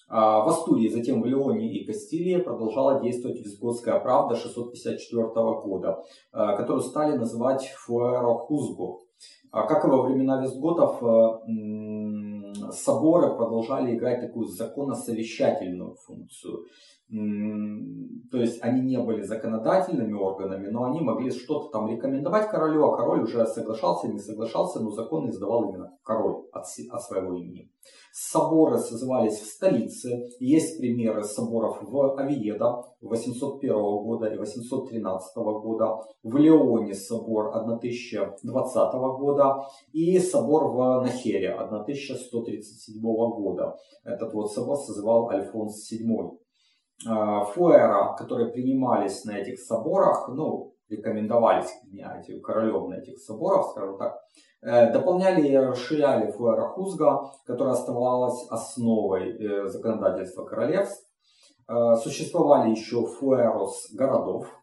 А, 0.10 0.44
в 0.44 0.50
Астурии, 0.50 0.90
затем 0.90 1.22
в 1.22 1.26
Леоне 1.26 1.74
и 1.74 1.86
Кастилии 1.86 2.38
продолжала 2.38 3.02
действовать 3.02 3.40
Визготская 3.40 4.00
правда 4.00 4.36
654 4.36 5.26
года, 5.64 6.04
а, 6.32 6.56
которую 6.56 6.84
стали 6.84 7.18
называть 7.18 7.72
Фуэро-Хузго. 7.88 9.00
А, 9.52 9.66
как 9.66 9.86
и 9.86 9.88
во 9.88 10.04
времена 10.04 10.42
Визготов, 10.42 11.02
соборы 12.72 13.36
продолжали 13.36 13.96
играть 13.96 14.22
такую 14.22 14.48
законосовещательную 14.48 15.96
функцию. 15.96 16.66
То 18.32 18.38
есть 18.38 18.64
они 18.64 18.82
не 18.82 18.98
были 18.98 19.22
законодательными 19.22 20.14
органами, 20.14 20.70
но 20.70 20.86
они 20.86 21.00
могли 21.02 21.30
что-то 21.30 21.70
там 21.70 21.88
рекомендовать 21.88 22.50
королю, 22.50 22.86
а 22.86 22.98
король 22.98 23.24
уже 23.24 23.46
соглашался, 23.46 24.08
не 24.08 24.18
соглашался, 24.18 24.80
но 24.80 24.90
законы 24.90 25.30
издавал 25.30 25.70
именно 25.70 25.96
король 26.04 26.46
от, 26.52 26.64
от 26.64 27.02
своего 27.04 27.38
имени. 27.38 27.70
Соборы 28.12 28.78
созывались 28.78 29.40
в 29.40 29.46
столице. 29.46 30.30
Есть 30.40 30.80
примеры 30.80 31.24
соборов 31.24 31.80
в 31.82 32.20
Авиеда 32.20 32.84
801 33.02 33.74
года 33.74 34.28
и 34.28 34.38
813 34.38 35.36
года, 35.36 35.98
в 36.24 36.38
Леоне 36.38 36.94
собор 36.94 37.56
1020 37.56 38.94
года 39.20 39.66
и 39.92 40.20
собор 40.20 40.72
в 40.72 41.02
Нахере 41.02 41.54
1137 42.64 43.02
года. 43.02 43.76
Этот 44.04 44.34
вот 44.34 44.52
собор 44.52 44.78
созывал 44.78 45.30
Альфонс 45.30 45.92
VII. 45.92 46.38
А, 47.08 47.44
фуэра, 47.46 48.16
которые 48.18 48.52
принимались 48.52 49.26
на 49.26 49.38
этих 49.38 49.60
соборах, 49.60 50.30
ну, 50.30 50.74
рекомендовались 50.90 51.72
принятию 51.82 52.42
королем 52.42 52.90
на 52.90 52.96
этих 52.96 53.20
соборах, 53.20 53.72
скажем 53.72 53.98
так, 53.98 54.20
дополняли 54.94 55.48
и 55.48 55.58
расширяли 55.58 56.32
фуэра 56.32 56.68
Хузга, 56.70 57.32
которая 57.46 57.74
оставалась 57.74 58.46
основой 58.50 59.68
законодательства 59.68 60.46
королевств. 60.46 61.06
Существовали 62.04 62.72
еще 62.72 63.06
фуэрос 63.06 63.92
городов, 63.94 64.48
Э, 64.48 64.63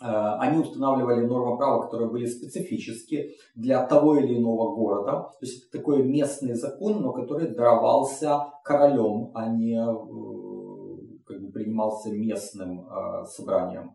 они 0.00 0.58
устанавливали 0.58 1.26
нормы 1.26 1.56
права, 1.56 1.82
которые 1.82 2.10
были 2.10 2.26
специфически 2.26 3.36
для 3.54 3.84
того 3.86 4.16
или 4.16 4.38
иного 4.38 4.74
города. 4.74 5.30
То 5.38 5.46
есть 5.46 5.64
это 5.64 5.78
такой 5.78 6.02
местный 6.02 6.54
закон, 6.54 7.02
но 7.02 7.12
который 7.12 7.48
даровался 7.48 8.46
королем, 8.64 9.30
а 9.34 9.48
не 9.48 9.76
э, 9.76 11.24
как 11.26 11.42
бы, 11.42 11.52
принимался 11.52 12.10
местным 12.10 12.88
э, 12.88 13.24
собранием. 13.26 13.92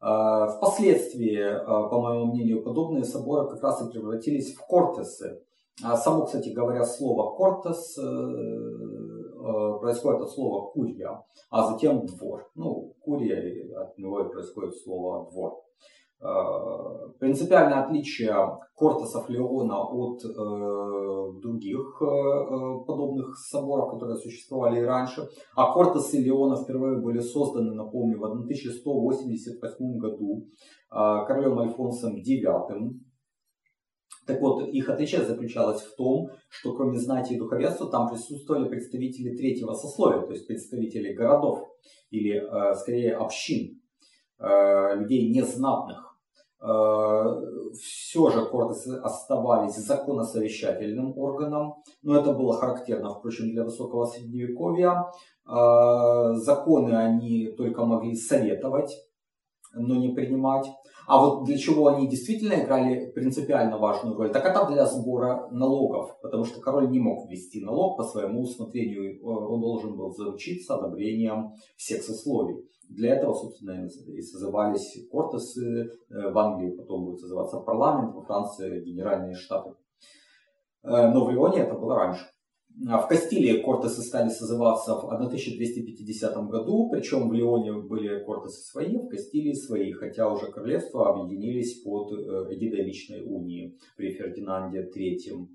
Впоследствии, 0.00 1.64
по 1.64 2.00
моему 2.00 2.32
мнению, 2.32 2.64
подобные 2.64 3.04
соборы 3.04 3.48
как 3.48 3.62
раз 3.62 3.80
и 3.82 3.88
превратились 3.88 4.52
в 4.52 4.66
кортесы. 4.66 5.40
А 5.84 5.96
само, 5.96 6.26
кстати 6.26 6.48
говоря, 6.48 6.84
слово 6.84 7.36
кортес 7.36 7.96
Э, 7.98 9.01
происходит 9.80 10.22
от 10.22 10.30
слова 10.30 10.70
курья, 10.70 11.22
а 11.50 11.72
затем 11.72 12.06
двор. 12.06 12.50
Ну, 12.54 12.94
курья, 13.00 13.36
от 13.80 13.98
него 13.98 14.20
и 14.20 14.28
происходит 14.30 14.74
слово 14.76 15.30
двор. 15.30 15.62
Э, 16.22 17.08
принципиальное 17.18 17.82
отличие 17.82 18.32
Кортесов 18.76 19.28
Леона 19.28 19.82
от 19.82 20.24
э, 20.24 21.40
других 21.40 22.00
э, 22.00 22.84
подобных 22.86 23.36
соборов, 23.36 23.90
которые 23.90 24.16
существовали 24.18 24.80
и 24.80 24.84
раньше. 24.84 25.28
А 25.56 25.72
Кортесы 25.72 26.18
Леона 26.18 26.54
впервые 26.56 27.00
были 27.00 27.18
созданы, 27.18 27.74
напомню, 27.74 28.20
в 28.20 28.24
1188 28.24 29.98
году 29.98 30.46
э, 30.92 31.26
королем 31.26 31.58
Альфонсом 31.58 32.14
IX 32.14 32.92
так 34.26 34.40
вот, 34.40 34.68
их 34.68 34.88
отличие 34.88 35.24
заключалось 35.24 35.82
в 35.82 35.96
том, 35.96 36.30
что 36.48 36.74
кроме 36.74 36.98
знати 36.98 37.34
и 37.34 37.38
духовенства 37.38 37.90
там 37.90 38.08
присутствовали 38.08 38.68
представители 38.68 39.36
третьего 39.36 39.74
сословия, 39.74 40.22
то 40.22 40.32
есть 40.32 40.46
представители 40.46 41.12
городов 41.12 41.68
или, 42.10 42.36
э, 42.36 42.74
скорее, 42.74 43.16
общин, 43.16 43.80
э, 44.38 44.96
людей 44.96 45.30
незнатных. 45.30 46.16
Э, 46.60 47.24
Все 47.74 48.30
же 48.30 48.44
кортесы 48.44 49.00
оставались 49.02 49.76
законосовещательным 49.76 51.18
органом, 51.18 51.74
но 52.02 52.16
это 52.16 52.32
было 52.32 52.52
характерно, 52.52 53.14
впрочем, 53.14 53.50
для 53.50 53.64
высокого 53.64 54.04
средневековья. 54.04 55.06
Законы 55.44 56.94
они 56.94 57.46
только 57.56 57.84
могли 57.84 58.14
советовать, 58.14 58.92
но 59.74 59.96
не 59.96 60.08
принимать. 60.08 60.66
А 61.06 61.20
вот 61.20 61.44
для 61.44 61.58
чего 61.58 61.88
они 61.88 62.08
действительно 62.08 62.54
играли 62.54 63.10
принципиально 63.10 63.78
важную 63.78 64.16
роль, 64.16 64.30
так 64.30 64.44
это 64.44 64.66
для 64.70 64.86
сбора 64.86 65.48
налогов, 65.50 66.16
потому 66.22 66.44
что 66.44 66.60
король 66.60 66.90
не 66.90 67.00
мог 67.00 67.28
ввести 67.28 67.60
налог 67.60 67.96
по 67.96 68.04
своему 68.04 68.42
усмотрению, 68.42 69.24
он 69.24 69.60
должен 69.60 69.96
был 69.96 70.12
заручиться 70.12 70.76
одобрением 70.76 71.54
всех 71.76 72.02
сословий. 72.02 72.64
Для 72.88 73.14
этого, 73.14 73.34
собственно, 73.34 73.86
и 73.86 74.20
созывались 74.20 75.08
кортесы, 75.10 75.90
э, 76.10 76.30
в 76.30 76.38
Англии 76.38 76.76
потом 76.76 77.06
будет 77.06 77.22
называться 77.22 77.58
парламент, 77.60 78.14
во 78.14 78.22
Франции 78.22 78.84
генеральные 78.84 79.34
штаты. 79.34 79.70
Э, 80.82 81.08
но 81.10 81.24
в 81.24 81.30
Лионе 81.30 81.60
это 81.60 81.74
было 81.74 81.96
раньше. 81.96 82.24
А 82.88 82.98
в 82.98 83.08
Кастилии 83.08 83.60
кортесы 83.60 84.02
стали 84.02 84.30
созываться 84.30 84.94
в 84.94 85.04
1250 85.04 86.48
году, 86.48 86.88
причем 86.90 87.28
в 87.28 87.32
Леоне 87.32 87.74
были 87.74 88.24
кортесы 88.24 88.62
свои, 88.62 88.96
в 88.96 89.08
Кастилии 89.08 89.52
свои, 89.52 89.92
хотя 89.92 90.32
уже 90.32 90.50
королевства 90.50 91.10
объединились 91.10 91.82
под 91.82 92.12
э, 92.12 92.54
эгидой 92.54 92.84
личной 92.84 93.20
при 93.96 94.12
Фердинанде 94.12 94.88
III. 94.94 95.46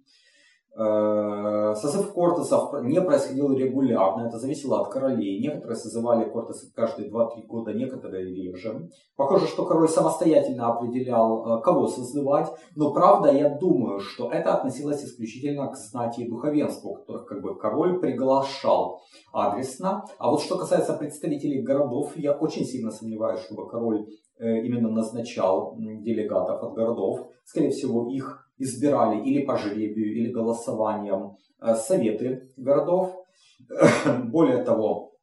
Э, 0.80 1.74
созыв 1.76 2.14
кортесов 2.14 2.72
не 2.84 3.02
происходил 3.02 3.52
регулярно, 3.52 4.28
это 4.28 4.38
зависело 4.38 4.82
от 4.82 4.90
королей. 4.90 5.42
Некоторые 5.42 5.76
созывали 5.76 6.30
кортесы 6.30 6.72
каждые 6.76 7.10
2-3 7.10 7.48
года, 7.48 7.74
некоторые 7.74 8.26
реже. 8.26 8.88
Похоже, 9.16 9.48
что 9.48 9.66
король 9.66 9.90
самостоятельно 9.90 10.68
определял, 10.68 11.58
э, 11.58 11.62
кого 11.64 11.88
созывать, 11.88 12.50
но 12.76 12.94
правда, 12.94 13.32
я 13.32 13.50
думаю, 13.50 14.02
что 14.02 14.30
это 14.32 14.54
относилось 14.54 15.04
исключительно 15.04 15.68
к 15.68 15.78
знати 15.78 16.22
и 16.22 16.30
духовенству, 16.30 16.94
которых 16.94 17.26
как 17.26 17.42
бы 17.42 17.58
король 17.58 18.00
приглашал 18.00 19.02
адресно. 19.34 20.06
А 20.20 20.30
вот 20.30 20.42
что 20.42 20.60
касается 20.60 20.94
представителей 20.94 21.64
городов, 21.64 22.16
я 22.16 22.34
очень 22.34 22.66
сильно 22.66 22.92
сомневаюсь, 22.92 23.40
чтобы 23.40 23.68
король 23.68 24.06
э, 24.38 24.60
именно 24.60 24.90
назначал 24.90 25.76
делегатов 25.80 26.62
от 26.62 26.76
городов. 26.76 27.32
Скорее 27.46 27.72
всего, 27.72 28.12
их 28.12 28.47
избирали 28.58 29.24
или 29.24 29.46
по 29.46 29.58
жребию, 29.58 30.16
или 30.16 30.32
голосованием 30.32 31.38
э, 31.62 31.76
советы 31.76 32.52
городов. 32.58 33.26
Более 34.26 34.64
того, 34.64 35.14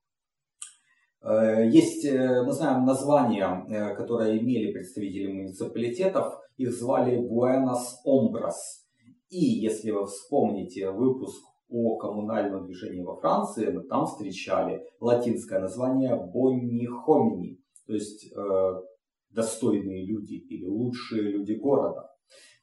э, 1.23 1.69
есть, 1.69 2.05
э, 2.05 2.43
мы 2.43 2.53
знаем 2.53 2.85
названия, 2.85 3.95
которые 3.97 4.41
имели 4.41 4.73
представители 4.73 5.33
муниципалитетов, 5.33 6.41
их 6.57 6.73
звали 6.73 7.17
Буэнос 7.17 8.01
Омбрас. 8.05 8.85
И 9.31 9.45
если 9.45 9.91
вы 9.91 10.07
вспомните 10.07 10.91
выпуск 10.91 11.43
о 11.69 11.97
коммунальном 11.97 12.67
движении 12.67 13.03
во 13.03 13.17
Франции, 13.17 13.71
мы 13.71 13.83
там 13.83 14.07
встречали 14.07 14.87
латинское 15.01 15.59
название 15.59 16.15
Бонни 16.15 16.87
Хомини, 16.87 17.59
то 17.87 17.95
есть 17.95 18.33
э, 18.33 18.83
достойные 19.31 20.07
люди 20.07 20.35
или 20.35 20.67
лучшие 20.67 21.23
люди 21.23 21.55
города. 21.55 22.14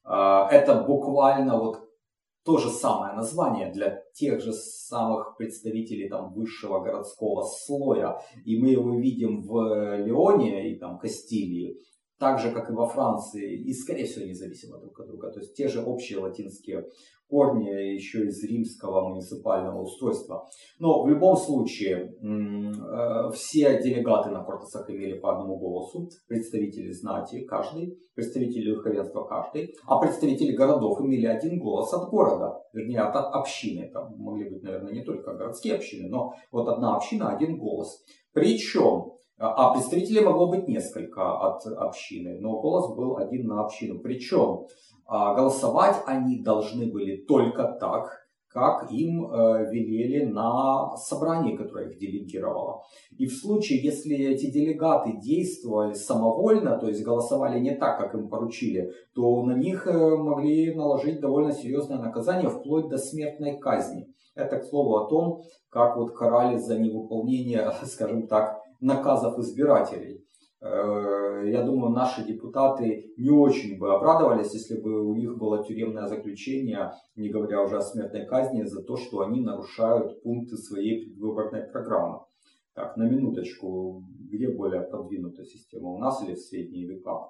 А, 0.04 0.50
это 0.52 0.84
буквально 0.84 1.60
вот 1.60 1.88
то 2.44 2.58
же 2.58 2.70
самое 2.70 3.14
название 3.14 3.72
для 3.72 4.04
тех 4.14 4.42
же 4.42 4.52
самых 4.52 5.38
представителей 5.38 6.10
там, 6.10 6.34
высшего 6.34 6.80
городского 6.80 7.44
слоя. 7.44 8.20
И 8.46 8.58
мы 8.58 8.70
его 8.70 9.00
видим 9.00 9.42
в 9.42 9.98
Лионе 9.98 10.72
и 10.72 10.80
там 10.80 10.98
Кастилии, 10.98 11.78
так 12.18 12.40
же, 12.40 12.52
как 12.52 12.70
и 12.70 12.74
во 12.74 12.88
Франции, 12.88 13.60
и, 13.60 13.74
скорее 13.74 14.06
всего, 14.06 14.26
независимо 14.26 14.80
друг 14.80 15.00
от 15.00 15.08
друга. 15.08 15.32
То 15.32 15.40
есть 15.40 15.56
те 15.56 15.68
же 15.68 15.84
общие 15.84 16.20
латинские 16.20 16.88
корни 17.32 17.70
еще 17.70 18.26
из 18.26 18.44
римского 18.44 19.08
муниципального 19.08 19.82
устройства. 19.82 20.46
Но 20.80 21.02
в 21.02 21.08
любом 21.08 21.38
случае 21.38 22.14
э, 22.22 23.32
все 23.34 23.82
делегаты 23.82 24.32
на 24.32 24.44
Кортесах 24.44 24.90
имели 24.90 25.18
по 25.18 25.32
одному 25.32 25.58
голосу, 25.58 26.10
представители 26.28 26.92
знати 26.92 27.46
каждый, 27.46 27.98
представители 28.16 28.76
духовенства 28.76 29.24
каждый, 29.24 29.74
а 29.88 29.98
представители 30.00 30.54
городов 30.54 31.00
имели 31.00 31.26
один 31.26 31.58
голос 31.58 31.94
от 31.94 32.10
города, 32.10 32.60
вернее 32.74 33.00
от 33.00 33.16
общины. 33.16 33.90
Там 33.94 34.14
могли 34.18 34.50
быть, 34.50 34.62
наверное, 34.62 34.92
не 34.92 35.04
только 35.04 35.34
городские 35.34 35.76
общины, 35.76 36.10
но 36.10 36.34
вот 36.52 36.68
одна 36.68 36.98
община, 36.98 37.34
один 37.34 37.58
голос. 37.58 38.04
Причем 38.34 39.14
а 39.48 39.74
представителей 39.74 40.22
могло 40.22 40.48
быть 40.48 40.68
несколько 40.68 41.38
от 41.38 41.66
общины, 41.66 42.38
но 42.40 42.60
голос 42.60 42.96
был 42.96 43.18
один 43.18 43.48
на 43.48 43.64
общину. 43.64 44.00
Причем 44.00 44.68
а, 45.08 45.34
голосовать 45.34 45.98
они 46.06 46.42
должны 46.44 46.92
были 46.92 47.18
только 47.18 47.64
так, 47.80 48.22
как 48.54 48.92
им 48.92 49.32
э, 49.32 49.72
велели 49.72 50.26
на 50.26 50.96
собрании, 50.98 51.56
которое 51.56 51.90
их 51.90 51.98
делегировало. 51.98 52.84
И 53.18 53.26
в 53.26 53.34
случае, 53.34 53.82
если 53.82 54.16
эти 54.16 54.52
делегаты 54.52 55.14
действовали 55.22 55.94
самовольно, 55.94 56.78
то 56.78 56.88
есть 56.88 57.04
голосовали 57.04 57.60
не 57.60 57.76
так, 57.76 57.98
как 57.98 58.14
им 58.14 58.28
поручили, 58.28 58.92
то 59.16 59.42
на 59.44 59.54
них 59.54 59.88
э, 59.88 60.18
могли 60.18 60.76
наложить 60.76 61.22
довольно 61.22 61.54
серьезное 61.54 62.00
наказание, 62.00 62.50
вплоть 62.50 62.90
до 62.90 62.98
смертной 62.98 63.58
казни. 63.58 64.08
Это, 64.36 64.60
к 64.60 64.66
слову, 64.66 64.98
о 64.98 65.10
том, 65.10 65.42
как 65.70 65.96
вот 65.96 66.12
карали 66.12 66.58
за 66.58 66.78
невыполнение, 66.78 67.72
скажем 67.86 68.28
так, 68.28 68.61
наказов 68.82 69.40
избирателей. 69.40 70.26
Э, 70.62 71.44
я 71.46 71.64
думаю, 71.64 71.92
наши 71.92 72.24
депутаты 72.24 73.14
не 73.18 73.30
очень 73.30 73.80
бы 73.80 73.94
обрадовались, 73.94 74.54
если 74.54 74.80
бы 74.80 75.02
у 75.02 75.16
них 75.16 75.38
было 75.38 75.64
тюремное 75.64 76.08
заключение, 76.08 76.92
не 77.16 77.30
говоря 77.30 77.64
уже 77.64 77.78
о 77.78 77.82
смертной 77.82 78.26
казни, 78.26 78.64
за 78.64 78.84
то, 78.84 78.98
что 78.98 79.22
они 79.22 79.42
нарушают 79.42 80.22
пункты 80.22 80.58
своей 80.58 81.06
предвыборной 81.06 81.64
программы. 81.64 82.20
Так, 82.74 82.96
на 82.96 83.04
минуточку, 83.04 84.04
где 84.32 84.50
более 84.50 84.82
продвинутая 84.82 85.46
система, 85.46 85.90
у 85.90 85.98
нас 85.98 86.24
или 86.24 86.36
в 86.36 86.40
средние 86.40 86.88
века? 86.88 87.30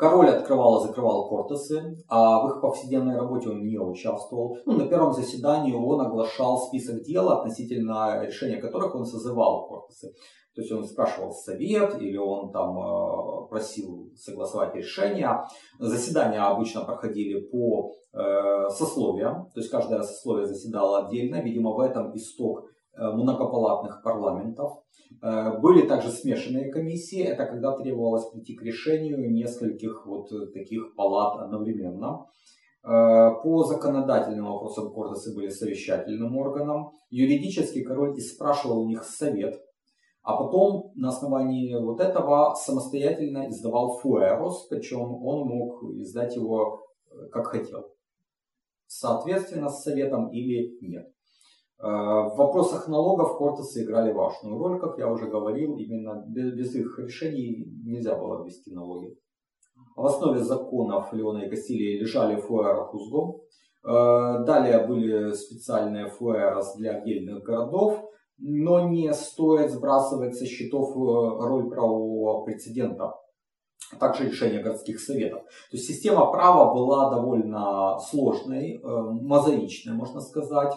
Король 0.00 0.30
открывал 0.30 0.82
и 0.82 0.86
закрывал 0.86 1.28
кортесы, 1.28 1.94
а 2.08 2.42
в 2.42 2.48
их 2.48 2.62
повседневной 2.62 3.16
работе 3.16 3.50
он 3.50 3.62
не 3.62 3.78
участвовал. 3.78 4.56
Ну, 4.64 4.78
на 4.78 4.86
первом 4.88 5.12
заседании 5.12 5.74
он 5.74 6.00
оглашал 6.00 6.56
список 6.58 7.02
дел, 7.02 7.28
относительно 7.28 8.24
решения 8.24 8.56
которых 8.56 8.94
он 8.94 9.04
созывал 9.04 9.68
кортесы. 9.68 10.14
То 10.54 10.62
есть 10.62 10.72
он 10.72 10.84
спрашивал 10.84 11.32
совет 11.32 12.00
или 12.00 12.16
он 12.16 12.50
там 12.50 12.78
э, 12.78 13.48
просил 13.50 14.10
согласовать 14.16 14.74
решение. 14.74 15.38
Заседания 15.78 16.40
обычно 16.40 16.82
проходили 16.82 17.38
по 17.38 17.92
э, 18.14 18.70
сословиям, 18.70 19.50
то 19.52 19.60
есть 19.60 19.70
каждое 19.70 20.00
сословие 20.00 20.46
заседало 20.46 21.06
отдельно. 21.06 21.42
Видимо, 21.42 21.74
в 21.74 21.80
этом 21.80 22.16
исток 22.16 22.64
многопалатных 22.96 24.02
парламентов. 24.02 24.82
Были 25.20 25.86
также 25.86 26.10
смешанные 26.10 26.70
комиссии, 26.70 27.22
это 27.22 27.46
когда 27.46 27.76
требовалось 27.76 28.30
прийти 28.30 28.54
к 28.54 28.62
решению 28.62 29.30
нескольких 29.32 30.06
вот 30.06 30.30
таких 30.52 30.94
палат 30.94 31.40
одновременно. 31.40 32.26
По 32.82 33.64
законодательным 33.64 34.46
вопросам 34.46 34.92
Кордосы 34.92 35.34
были 35.34 35.48
совещательным 35.48 36.36
органом. 36.36 36.92
Юридически 37.10 37.82
король 37.82 38.16
и 38.16 38.20
спрашивал 38.20 38.80
у 38.82 38.86
них 38.86 39.04
совет, 39.04 39.60
а 40.22 40.36
потом 40.36 40.92
на 40.94 41.08
основании 41.08 41.74
вот 41.74 42.00
этого 42.00 42.54
самостоятельно 42.54 43.48
издавал 43.50 43.98
фуэрос, 43.98 44.68
причем 44.68 45.22
он 45.24 45.46
мог 45.48 45.82
издать 45.96 46.36
его 46.36 46.86
как 47.32 47.48
хотел. 47.48 47.92
Соответственно, 48.86 49.68
с 49.68 49.82
советом 49.82 50.28
или 50.30 50.78
нет. 50.80 51.12
Э, 51.82 51.86
в 51.86 52.36
вопросах 52.36 52.88
налогов 52.88 53.38
Кортесы 53.38 53.84
играли 53.84 54.12
важную 54.12 54.58
роль, 54.58 54.78
как 54.78 54.98
я 54.98 55.10
уже 55.10 55.28
говорил, 55.28 55.78
именно 55.78 56.22
без 56.26 56.74
их 56.74 56.98
решений 56.98 57.64
нельзя 57.84 58.16
было 58.16 58.44
ввести 58.44 58.70
налоги. 58.74 59.16
В 59.96 60.04
основе 60.04 60.40
законов 60.40 61.12
Леона 61.14 61.44
и 61.44 61.48
Кастилии 61.48 61.98
лежали 61.98 62.38
фуэра 62.38 62.84
Хузго. 62.84 63.40
Э, 63.82 64.44
далее 64.44 64.86
были 64.86 65.32
специальные 65.32 66.10
фуэрос 66.10 66.76
для 66.76 66.98
отдельных 66.98 67.42
городов, 67.44 68.04
но 68.36 68.86
не 68.90 69.10
стоит 69.14 69.70
сбрасывать 69.70 70.36
со 70.36 70.44
счетов 70.44 70.90
э, 70.90 71.46
роль 71.46 71.70
правового 71.70 72.44
прецедента 72.44 73.14
также 73.98 74.28
решения 74.28 74.62
городских 74.62 75.00
советов. 75.00 75.42
То 75.70 75.76
есть 75.76 75.86
система 75.86 76.30
права 76.30 76.74
была 76.74 77.10
довольно 77.10 77.98
сложной, 77.98 78.78
мозаичной, 78.84 79.94
можно 79.94 80.20
сказать. 80.20 80.74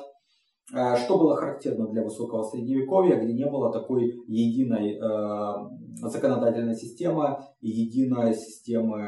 Э, 0.72 0.96
что 0.96 1.18
было 1.18 1.36
характерно 1.36 1.88
для 1.88 2.04
высокого 2.04 2.44
средневековья, 2.44 3.18
где 3.18 3.34
не 3.34 3.46
было 3.46 3.72
такой 3.72 4.24
единой 4.28 4.98
э, 4.98 6.08
законодательной 6.08 6.76
системы 6.76 7.40
и 7.62 7.70
единой 7.70 8.34
системы 8.34 9.00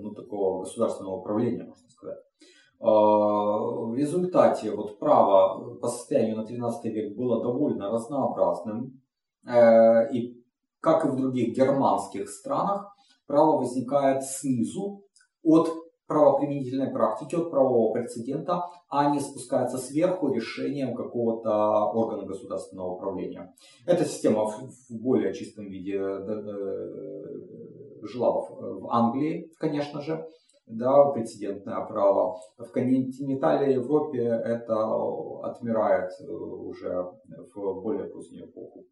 ну, 0.00 0.12
такого 0.12 0.60
государственного 0.60 1.16
управления, 1.16 1.64
можно 1.64 1.88
сказать. 1.88 2.18
В 2.80 3.94
результате 3.94 4.74
вот 4.74 4.98
право 4.98 5.74
по 5.76 5.88
состоянию 5.88 6.36
на 6.36 6.44
13 6.44 6.84
век 6.92 7.16
было 7.16 7.42
довольно 7.42 7.90
разнообразным. 7.90 9.00
И 10.12 10.44
как 10.80 11.04
и 11.06 11.08
в 11.08 11.16
других 11.16 11.56
германских 11.56 12.28
странах, 12.28 12.94
право 13.26 13.58
возникает 13.58 14.22
снизу 14.24 15.02
от 15.42 15.83
правоприменительной 16.06 16.90
практики, 16.90 17.34
от 17.34 17.50
правового 17.50 17.92
прецедента, 17.92 18.62
а 18.88 19.10
не 19.10 19.20
спускается 19.20 19.78
сверху 19.78 20.32
решением 20.32 20.94
какого-то 20.94 21.90
органа 21.92 22.26
государственного 22.26 22.94
управления. 22.94 23.54
Эта 23.86 24.04
система 24.04 24.46
в 24.46 24.70
более 24.90 25.32
чистом 25.32 25.66
виде 25.66 25.98
э, 25.98 26.24
жила 28.02 28.32
в 28.32 28.88
Англии, 28.90 29.50
конечно 29.58 30.00
же, 30.02 30.26
да, 30.66 31.10
прецедентное 31.10 31.84
право. 31.84 32.38
В 32.56 32.70
континентальной 32.70 33.74
Европе 33.74 34.22
это 34.22 34.74
отмирает 35.42 36.10
э, 36.20 36.32
уже 36.32 37.06
в 37.54 37.82
более 37.82 38.04
позднюю 38.04 38.46
эпоху. 38.46 38.84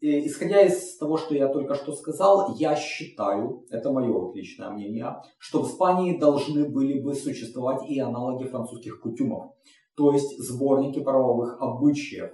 И, 0.00 0.26
исходя 0.26 0.62
из 0.62 0.96
того, 0.96 1.18
что 1.18 1.34
я 1.34 1.48
только 1.48 1.74
что 1.74 1.92
сказал, 1.92 2.54
я 2.56 2.74
считаю, 2.74 3.66
это 3.70 3.92
мое 3.92 4.32
личное 4.32 4.70
мнение, 4.70 5.16
что 5.38 5.62
в 5.62 5.68
Испании 5.68 6.18
должны 6.18 6.68
были 6.68 7.00
бы 7.00 7.14
существовать 7.14 7.88
и 7.88 8.00
аналоги 8.00 8.44
французских 8.44 9.00
кутюмов, 9.00 9.52
то 9.96 10.12
есть 10.12 10.38
сборники 10.38 11.00
правовых 11.00 11.60
обычаев. 11.60 12.30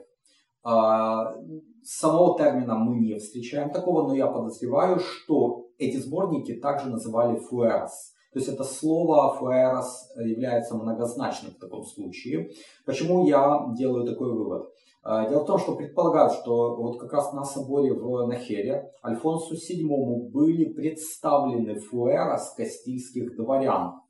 А, 0.63 1.35
самого 1.83 2.39
термина 2.39 2.77
мы 2.77 3.01
не 3.01 3.19
встречаем 3.19 3.71
такого, 3.71 4.07
но 4.07 4.15
я 4.15 4.29
подозреваю, 4.29 5.01
что 5.01 5.67
эти 5.79 5.97
сборники 5.97 6.55
также 6.55 6.89
называли 6.89 7.37
фуэрос. 7.37 8.13
То 8.33 8.39
есть 8.39 8.49
это 8.49 8.65
слово 8.65 9.35
фуэрос 9.35 10.13
является 10.17 10.77
многозначным 10.77 11.53
в 11.53 11.59
таком 11.59 11.85
случае. 11.85 12.51
Почему 12.85 13.27
я 13.27 13.67
делаю 13.77 14.07
такой 14.07 14.33
вывод? 14.33 14.73
А, 15.09 15.29
дело 15.29 15.45
в 15.45 15.47
том, 15.47 15.59
что 15.59 15.77
предполагают, 15.77 16.33
что 16.33 16.75
вот 16.75 16.99
как 16.99 17.13
раз 17.13 17.33
на 17.33 17.45
соборе 17.45 17.93
в 17.93 18.27
Нахере 18.27 18.91
Альфонсу 19.05 19.55
VII 19.55 20.31
были 20.33 20.73
представлены 20.73 21.79
фуэрос 21.79 22.55
кастильских 22.55 23.37
дворян. 23.37 24.01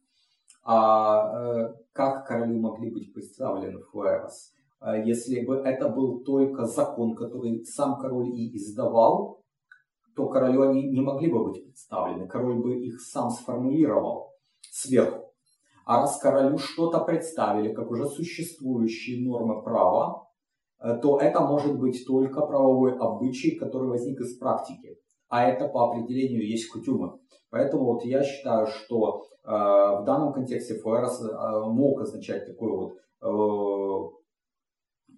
А 0.64 1.66
э, 1.68 1.74
как 1.92 2.26
королю 2.26 2.58
могли 2.60 2.90
быть 2.90 3.12
представлены 3.12 3.78
фуэрос? 3.92 4.54
А 4.80 4.96
если 4.96 5.44
бы 5.44 5.56
это 5.56 5.90
был 5.90 6.24
только 6.24 6.64
закон, 6.64 7.14
который 7.14 7.62
сам 7.66 7.98
король 7.98 8.30
и 8.30 8.56
издавал, 8.56 9.42
то 10.14 10.28
королю 10.28 10.62
они 10.62 10.88
не 10.88 11.02
могли 11.02 11.30
бы 11.30 11.44
быть 11.44 11.62
представлены. 11.62 12.26
Король 12.26 12.62
бы 12.62 12.74
их 12.74 13.02
сам 13.02 13.28
сформулировал 13.28 14.30
сверху. 14.62 15.30
А 15.84 16.00
раз 16.00 16.18
королю 16.18 16.56
что-то 16.56 17.00
представили, 17.00 17.74
как 17.74 17.90
уже 17.90 18.06
существующие 18.06 19.28
нормы 19.28 19.62
права, 19.62 20.25
то 20.78 21.18
это 21.18 21.40
может 21.40 21.78
быть 21.78 22.04
только 22.06 22.44
правовой 22.46 22.96
обычай, 22.98 23.56
который 23.56 23.88
возник 23.88 24.20
из 24.20 24.38
практики. 24.38 24.98
А 25.28 25.44
это 25.44 25.68
по 25.68 25.90
определению 25.90 26.48
есть 26.48 26.70
кутюмы. 26.70 27.18
Поэтому 27.50 27.84
вот 27.84 28.04
я 28.04 28.22
считаю, 28.22 28.66
что 28.66 29.22
э, 29.44 29.48
в 29.48 30.04
данном 30.04 30.32
контексте 30.32 30.74
ФРС 30.74 31.22
э, 31.22 31.34
мог 31.66 32.00
означать 32.00 32.46
такой 32.46 32.70
вот 32.70 32.96
э, 33.22 34.16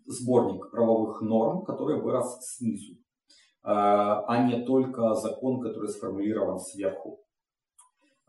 сборник 0.06 0.70
правовых 0.70 1.20
норм, 1.22 1.64
который 1.64 2.00
вырос 2.00 2.38
снизу, 2.40 2.94
э, 2.94 2.98
а 3.64 4.46
не 4.46 4.64
только 4.64 5.14
закон, 5.14 5.60
который 5.60 5.88
сформулирован 5.88 6.58
сверху. 6.58 7.20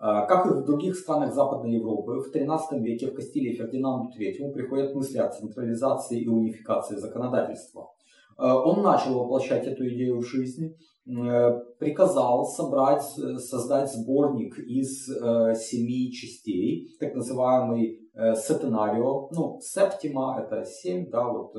А, 0.01 0.25
как 0.25 0.45
и 0.45 0.49
в 0.49 0.63
других 0.63 0.95
странах 0.95 1.33
Западной 1.33 1.73
Европы, 1.73 2.21
в 2.21 2.33
XIII 2.33 2.79
веке 2.79 3.07
в 3.07 3.15
Кастилии 3.15 3.53
Фердинанду 3.53 4.09
III 4.17 4.51
приходят 4.53 4.95
мысли 4.95 5.17
о 5.17 5.27
централизации 5.27 6.21
и 6.21 6.27
унификации 6.27 6.95
законодательства. 6.95 7.89
А, 8.37 8.57
он 8.63 8.81
начал 8.81 9.19
воплощать 9.19 9.67
эту 9.67 9.85
идею 9.89 10.19
в 10.19 10.25
жизнь, 10.25 10.73
э, 11.05 11.59
приказал 11.79 12.45
собрать, 12.45 13.03
создать 13.03 13.91
сборник 13.91 14.57
из 14.59 15.09
э, 15.09 15.55
семи 15.55 16.13
частей, 16.13 16.95
так 16.97 17.13
называемый 17.13 17.99
э, 18.13 18.35
сетенарио, 18.35 19.27
ну, 19.33 19.59
септима 19.61 20.39
это 20.41 20.63
семь, 20.63 21.09
да, 21.09 21.27
вот 21.27 21.53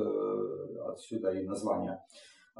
отсюда 0.88 1.32
и 1.32 1.44
название. 1.44 1.98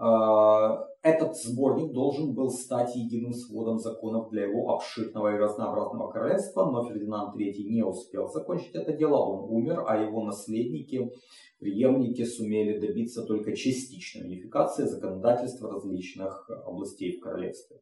А, 0.03 0.87
этот 1.03 1.37
сборник 1.37 1.93
должен 1.93 2.35
был 2.35 2.51
стать 2.51 2.97
единым 2.97 3.35
сводом 3.35 3.79
законов 3.79 4.31
для 4.31 4.47
его 4.47 4.71
обширного 4.71 5.35
и 5.35 5.39
разнообразного 5.39 6.11
королевства, 6.11 6.71
но 6.71 6.89
Фердинанд 6.89 7.37
III 7.37 7.53
не 7.69 7.85
успел 7.85 8.29
закончить 8.29 8.75
это 8.75 8.95
дело, 8.95 9.17
он 9.17 9.55
умер, 9.55 9.85
а 9.87 9.99
его 9.99 10.25
наследники, 10.25 11.11
преемники 11.59 12.25
сумели 12.25 12.79
добиться 12.79 13.27
только 13.27 13.55
частичной 13.55 14.25
унификации 14.27 14.85
законодательства 14.85 15.71
различных 15.71 16.49
областей 16.65 17.19
в 17.19 17.21
королевстве. 17.21 17.77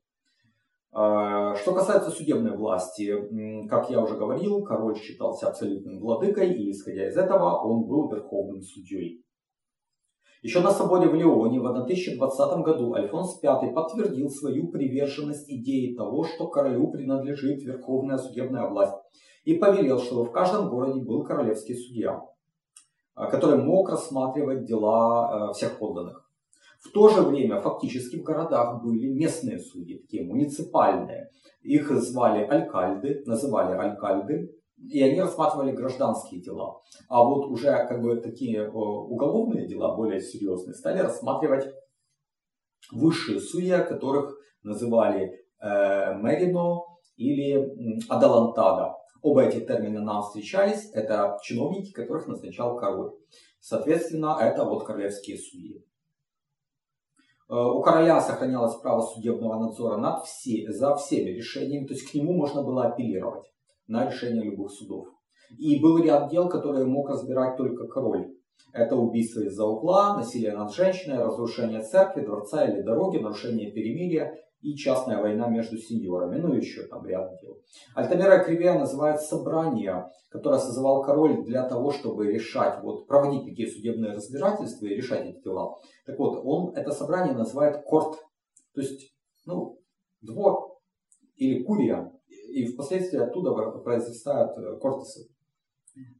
А, 0.91 1.55
что 1.55 1.73
касается 1.73 2.11
судебной 2.11 2.57
власти, 2.57 3.15
как 3.69 3.91
я 3.91 4.03
уже 4.03 4.17
говорил, 4.17 4.65
король 4.65 4.97
считался 4.97 5.47
абсолютным 5.47 6.01
владыкой, 6.01 6.53
и 6.53 6.73
исходя 6.73 7.07
из 7.09 7.17
этого 7.17 7.63
он 7.63 7.87
был 7.87 8.11
верховным 8.11 8.63
судьей. 8.63 9.23
Еще 10.43 10.61
на 10.61 10.71
соборе 10.71 11.09
в 11.09 11.15
Леоне 11.15 11.59
в 11.59 11.67
1020 11.67 12.59
году 12.63 12.95
Альфонс 12.95 13.43
V 13.43 13.73
подтвердил 13.73 14.31
свою 14.31 14.69
приверженность 14.69 15.51
идее 15.51 15.97
того, 15.97 16.25
что 16.25 16.47
королю 16.47 16.93
принадлежит 16.93 17.63
верховная 17.65 18.19
судебная 18.19 18.69
власть, 18.69 18.95
и 19.45 19.55
повелел, 19.55 19.99
чтобы 19.99 20.27
в 20.27 20.31
каждом 20.31 20.69
городе 20.69 21.01
был 21.01 21.25
королевский 21.25 21.75
судья, 21.75 22.23
а, 23.15 23.27
который 23.29 23.61
мог 23.61 23.91
рассматривать 23.91 24.65
дела 24.65 25.49
а, 25.49 25.53
всех 25.55 25.79
подданных. 25.79 26.31
В 26.81 26.93
то 26.93 27.09
же 27.09 27.23
время 27.23 27.61
фактически 27.61 28.17
в 28.17 28.23
городах 28.23 28.81
были 28.85 29.09
местные 29.09 29.59
судьи, 29.59 29.99
такие 29.99 30.25
муниципальные. 30.25 31.31
Их 31.63 31.91
звали 31.91 32.45
алькальды, 32.45 33.25
называли 33.27 33.77
алькальды, 33.77 34.55
и 34.79 35.03
они 35.03 35.21
рассматривали 35.21 35.73
гражданские 35.73 36.41
дела. 36.41 36.81
А 37.09 37.23
вот 37.23 37.47
уже 37.47 37.71
как 37.87 38.01
бы 38.01 38.17
такие 38.17 38.65
э, 38.65 38.69
уголовные 38.69 39.67
дела, 39.67 39.97
более 39.97 40.21
серьезные, 40.21 40.75
стали 40.75 41.01
рассматривать 41.01 41.67
высшие 42.93 43.41
судьи, 43.41 43.77
которых 43.89 44.39
называли 44.63 45.45
э, 45.61 46.15
Мерино 46.17 46.85
или 47.17 48.07
Адалантада. 48.09 48.95
Оба 49.21 49.43
эти 49.43 49.61
термина 49.61 50.01
нам 50.01 50.23
встречались. 50.23 50.91
Это 50.93 51.39
чиновники, 51.43 51.93
которых 51.93 52.29
назначал 52.29 52.77
король. 52.77 53.13
Соответственно, 53.61 54.39
это 54.41 54.65
вот 54.65 54.85
королевские 54.85 55.39
судьи. 55.39 55.85
Э, 57.49 57.55
у 57.55 57.83
короля 57.83 58.21
сохранялось 58.21 58.77
право 58.77 59.01
судебного 59.01 59.59
надзора 59.59 59.97
над 59.97 60.25
все, 60.25 60.71
за 60.71 60.95
всеми 60.95 61.31
решениями, 61.31 61.87
то 61.87 61.95
есть 61.95 62.09
к 62.09 62.15
нему 62.15 62.33
можно 62.33 62.63
было 62.63 62.87
апеллировать 62.87 63.51
на 63.89 64.07
решение 64.07 64.45
любых 64.45 64.71
судов. 64.71 65.09
И 65.59 65.81
был 65.81 65.99
ряд 65.99 66.31
дел, 66.31 66.49
которые 66.49 66.85
мог 66.87 67.09
разбирать 67.09 67.57
только 67.57 67.89
король. 67.89 68.35
Это 68.73 68.97
убийство 68.97 69.41
из-за 69.41 69.65
угла, 69.65 70.17
насилие 70.17 70.53
над 70.53 70.73
женщиной, 70.73 71.19
разрушение 71.19 71.83
церкви, 71.83 72.21
дворца 72.21 72.67
или 72.67 72.83
дороги, 72.83 73.17
нарушение 73.19 73.73
перемирия 73.73 74.39
и 74.61 74.75
частная 74.75 75.21
война 75.21 75.49
между 75.49 75.79
сеньорами, 75.79 76.39
ну 76.39 76.53
еще 76.53 76.83
там 76.87 77.07
ряд 77.07 77.31
дел. 77.41 77.59
Альтамира 77.95 78.43
Кривия 78.45 78.79
называет 78.79 79.21
собрание, 79.21 80.11
которое 80.31 80.59
созывал 80.59 81.03
король 81.03 81.45
для 81.45 81.67
того, 81.69 81.93
чтобы 81.93 82.27
решать, 82.27 82.83
вот, 82.83 83.07
проводить 83.07 83.45
такие 83.45 83.71
судебные 83.71 84.13
разбирательства 84.13 84.87
и 84.87 84.97
решать 84.97 85.27
эти 85.27 85.43
дела. 85.43 85.77
Так 86.07 86.19
вот, 86.19 86.41
он 86.45 86.75
это 86.75 86.91
собрание 86.91 87.35
называет 87.35 87.85
корт, 87.85 88.19
то 88.75 88.81
есть, 88.81 89.15
ну, 89.47 89.79
двор 90.21 90.78
или 91.39 91.63
курия, 91.63 92.13
и 92.51 92.67
впоследствии 92.67 93.19
оттуда 93.19 93.53
произрастают 93.81 94.59
э, 94.59 94.77
кортесы. 94.81 95.29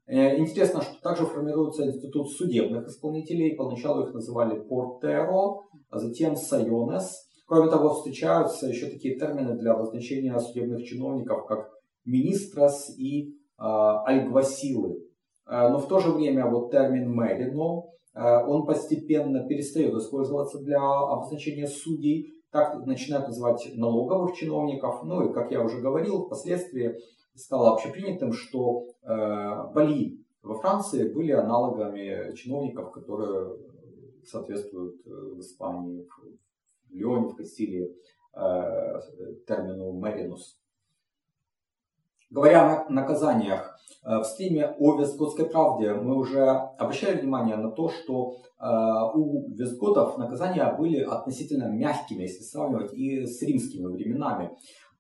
Э, 0.07 0.39
интересно, 0.39 0.83
что 0.83 1.01
также 1.03 1.27
формируется 1.27 1.87
институт 1.87 2.31
судебных 2.31 2.87
исполнителей. 2.87 3.57
Поначалу 3.57 4.07
их 4.07 4.15
называли 4.15 4.59
портеро, 4.61 5.61
а 5.91 5.99
затем 5.99 6.37
сайонес. 6.37 7.29
Кроме 7.47 7.71
того, 7.71 7.95
встречаются 7.95 8.67
еще 8.67 8.87
такие 8.87 9.19
термины 9.19 9.57
для 9.57 9.73
обозначения 9.73 10.39
судебных 10.39 10.85
чиновников, 10.85 11.47
как 11.47 11.71
министрос 12.05 12.91
и 12.97 13.31
э, 13.31 13.33
альгвасилы. 13.59 15.05
Но 15.51 15.79
в 15.79 15.89
то 15.89 15.99
же 15.99 16.11
время 16.11 16.47
вот 16.47 16.71
термин 16.71 17.11
мерино, 17.11 17.85
э, 18.15 18.47
он 18.47 18.67
постепенно 18.67 19.47
перестает 19.47 19.95
использоваться 19.95 20.59
для 20.59 20.79
обозначения 20.79 21.67
судей, 21.67 22.35
так 22.51 22.87
начинают 22.87 23.29
называть 23.29 23.71
налоговых 23.75 24.35
чиновников. 24.35 25.03
Ну 25.05 25.29
и, 25.29 25.33
как 25.33 25.51
я 25.51 25.63
уже 25.63 25.81
говорил, 25.81 26.25
впоследствии 26.25 26.99
стало 27.35 27.73
общепринятым, 27.73 28.33
что 28.33 28.87
э, 29.03 29.73
Бали 29.75 30.19
во 30.43 30.55
Франции 30.55 31.13
были 31.13 31.33
аналогами 31.33 32.35
чиновников, 32.35 32.93
которые 32.93 33.59
соответствуют 34.25 34.97
э, 35.07 35.11
в 35.11 35.41
Испании, 35.41 36.07
в 36.89 36.95
Лионе, 36.95 37.29
в 37.29 37.37
Кастилии 37.37 37.95
э, 38.35 39.01
термину 39.47 39.93
«меринус». 39.93 40.59
Говоря 42.31 42.85
о 42.87 42.93
наказаниях, 42.93 43.79
э, 44.05 44.19
в 44.19 44.25
стриме 44.25 44.75
о 44.79 44.99
Вестготской 44.99 45.47
правде 45.47 45.95
мы 45.95 46.15
уже 46.15 46.45
обращали 46.47 47.19
внимание 47.19 47.57
на 47.57 47.71
то, 47.71 47.89
что 47.89 48.35
э, 48.61 48.67
у 49.15 49.49
Вестготов 49.55 50.19
наказания 50.19 50.71
были 50.77 51.01
относительно 51.01 51.69
мягкими, 51.69 52.23
если 52.23 52.43
сравнивать 52.43 52.93
и 52.93 53.25
с 53.25 53.41
римскими 53.41 53.87
временами. 53.87 54.51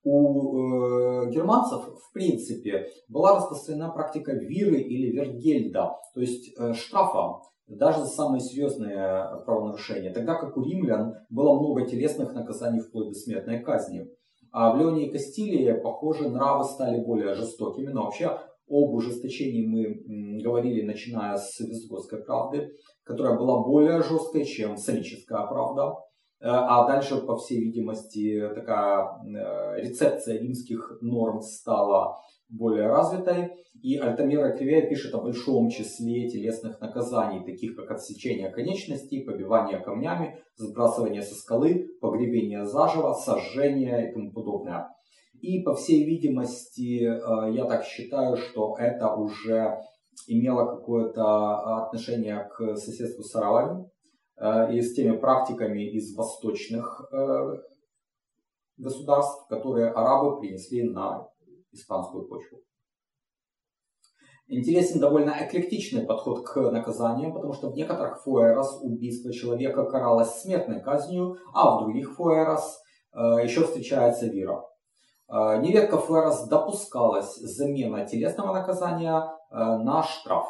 У 0.04 0.56
э, 0.56 1.30
германцев, 1.30 1.82
в 1.82 2.12
принципе, 2.14 2.88
была 3.08 3.36
распространена 3.36 3.90
практика 3.90 4.32
виры 4.32 4.80
или 4.80 5.14
вергельда, 5.14 5.96
то 6.14 6.20
есть 6.20 6.54
штрафа 6.76 7.42
даже 7.66 8.00
за 8.00 8.06
самые 8.06 8.40
серьезные 8.40 9.42
правонарушения, 9.44 10.14
тогда 10.14 10.36
как 10.36 10.56
у 10.56 10.62
римлян 10.62 11.16
было 11.28 11.60
много 11.60 11.84
телесных 11.84 12.32
наказаний 12.32 12.80
вплоть 12.80 13.08
до 13.08 13.14
смертной 13.14 13.58
казни. 13.58 14.08
А 14.52 14.72
в 14.72 14.78
Леоне 14.78 15.08
и 15.08 15.12
Кастилии, 15.12 15.72
похоже, 15.72 16.28
нравы 16.28 16.64
стали 16.64 17.00
более 17.00 17.34
жестокими. 17.34 17.90
Но 17.90 18.04
вообще 18.04 18.38
об 18.68 18.94
ужесточении 18.94 19.66
мы 19.66 20.40
говорили, 20.42 20.82
начиная 20.82 21.36
с 21.36 21.58
Визготской 21.60 22.22
правды, 22.22 22.70
которая 23.04 23.38
была 23.38 23.62
более 23.62 24.02
жесткой, 24.02 24.44
чем 24.44 24.76
Солическая 24.76 25.46
правда. 25.46 25.94
Э, 26.40 26.48
а 26.50 26.86
дальше, 26.86 27.16
по 27.16 27.36
всей 27.36 27.60
видимости, 27.60 28.48
такая 28.54 29.06
э, 29.24 29.80
рецепция 29.80 30.38
римских 30.38 30.98
норм 31.00 31.40
стала 31.40 32.18
более 32.48 32.86
развитой. 32.86 33.52
И 33.80 33.96
Альтамира 33.96 34.56
Кривия 34.56 34.88
пишет 34.88 35.14
о 35.14 35.20
большом 35.20 35.68
числе 35.68 36.28
телесных 36.28 36.80
наказаний, 36.80 37.44
таких 37.44 37.76
как 37.76 37.90
отсечение 37.92 38.50
конечностей, 38.50 39.24
побивание 39.24 39.78
камнями, 39.78 40.42
сбрасывание 40.56 41.22
со 41.22 41.34
скалы, 41.34 41.88
погребение 42.00 42.66
заживо, 42.66 43.14
сожжение 43.14 44.10
и 44.10 44.12
тому 44.12 44.32
подобное. 44.32 44.88
И 45.40 45.62
по 45.62 45.74
всей 45.74 46.04
видимости, 46.04 47.04
э, 47.04 47.52
я 47.52 47.64
так 47.66 47.84
считаю, 47.84 48.36
что 48.36 48.76
это 48.78 49.14
уже 49.14 49.78
имело 50.26 50.76
какое-то 50.76 51.84
отношение 51.84 52.48
к 52.52 52.76
соседству 52.76 53.22
с 53.22 53.36
арабами 53.36 53.88
э, 54.36 54.74
и 54.74 54.82
с 54.82 54.94
теми 54.94 55.16
практиками 55.16 55.88
из 55.92 56.16
восточных 56.16 57.08
э, 57.12 57.56
государств, 58.78 59.46
которые 59.48 59.90
арабы 59.90 60.40
принесли 60.40 60.82
на 60.82 61.28
испанскую 61.72 62.28
почву. 62.28 62.58
Интересен 64.50 64.98
довольно 64.98 65.36
эклектичный 65.40 66.06
подход 66.06 66.46
к 66.46 66.56
наказаниям, 66.70 67.34
потому 67.34 67.52
что 67.52 67.68
в 67.70 67.74
некоторых 67.74 68.22
фуэрос 68.22 68.80
убийство 68.82 69.30
человека 69.30 69.84
каралось 69.84 70.40
смертной 70.40 70.80
казнью, 70.80 71.36
а 71.52 71.76
в 71.76 71.84
других 71.84 72.14
фуэрос 72.16 72.80
э, 73.12 73.18
еще 73.44 73.64
встречается 73.64 74.26
вира. 74.26 74.64
Э, 75.28 75.60
нередко 75.60 75.98
фуэрос 75.98 76.48
допускалась 76.48 77.36
замена 77.36 78.06
телесного 78.06 78.54
наказания 78.54 79.20
э, 79.20 79.54
на 79.54 80.02
штраф. 80.02 80.46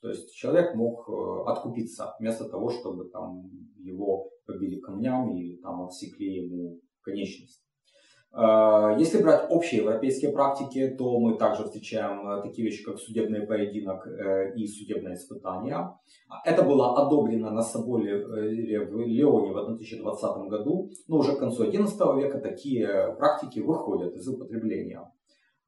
То 0.00 0.10
есть 0.10 0.32
человек 0.34 0.76
мог 0.76 1.08
э, 1.08 1.50
откупиться 1.50 2.14
вместо 2.20 2.48
того, 2.48 2.70
чтобы 2.70 3.08
там, 3.10 3.50
его 3.78 4.30
побили 4.46 4.78
камнями 4.78 5.40
или 5.40 5.60
там 5.60 5.82
отсекли 5.82 6.44
ему 6.44 6.80
конечность. 7.02 7.64
Э, 8.32 8.94
если 8.98 9.22
брать 9.22 9.50
общие 9.50 9.82
европейские 9.82 10.32
практики, 10.32 10.94
то 10.98 11.18
мы 11.18 11.38
также 11.38 11.64
встречаем 11.64 12.28
э, 12.28 12.42
такие 12.42 12.68
вещи, 12.68 12.84
как 12.84 12.98
судебный 12.98 13.46
поединок 13.46 14.06
э, 14.06 14.54
и 14.54 14.66
судебное 14.66 15.14
испытание. 15.14 15.94
Это 16.44 16.62
было 16.62 16.96
одобрено 16.98 17.50
на 17.50 17.62
соборе 17.62 18.18
в 18.18 19.00
Леоне 19.00 19.52
в 19.52 19.66
2020 19.76 20.48
году, 20.48 20.90
но 21.08 21.18
уже 21.18 21.36
к 21.36 21.38
концу 21.38 21.64
XI 21.64 22.20
века 22.20 22.38
такие 22.38 23.14
практики 23.18 23.60
выходят 23.60 24.14
из 24.14 24.28
употребления. 24.28 25.10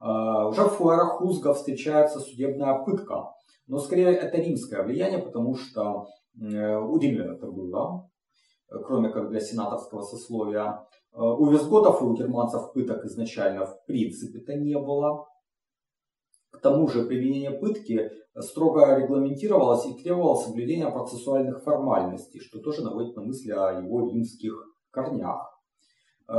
Уже 0.03 0.63
в 0.63 0.77
фуэрах 0.79 1.19
Хузга 1.19 1.53
встречается 1.53 2.21
судебная 2.21 2.83
пытка, 2.85 3.35
но 3.67 3.79
скорее 3.79 4.15
это 4.15 4.39
римское 4.39 4.83
влияние, 4.83 5.19
потому 5.19 5.55
что 5.55 6.07
у 6.35 6.99
римлян 6.99 7.37
это 7.37 7.47
было, 7.51 8.09
кроме 8.87 9.11
как 9.11 9.29
для 9.29 9.41
сенаторского 9.41 10.03
сословия. 10.03 10.87
Э, 11.13 11.23
у 11.23 11.47
визготов 11.51 12.01
и 12.01 12.05
у 12.05 12.15
германцев 12.15 12.73
пыток 12.73 13.05
изначально 13.05 13.67
в 13.67 13.85
принципе-то 13.87 14.55
не 14.55 14.79
было. 14.79 15.27
К 16.51 16.59
тому 16.61 16.89
же 16.89 17.05
применение 17.05 17.53
пытки 17.53 18.11
строго 18.39 18.99
регламентировалось 18.99 19.87
и 19.87 19.95
требовало 19.95 20.37
соблюдения 20.37 20.91
процессуальных 20.91 21.63
формальностей, 21.63 22.41
что 22.41 22.61
тоже 22.61 22.83
наводит 22.83 23.17
на 23.17 23.23
мысли 23.23 23.51
о 23.51 23.81
его 23.81 24.09
римских 24.09 24.53
корнях. 24.91 25.51
Э, 26.29 26.33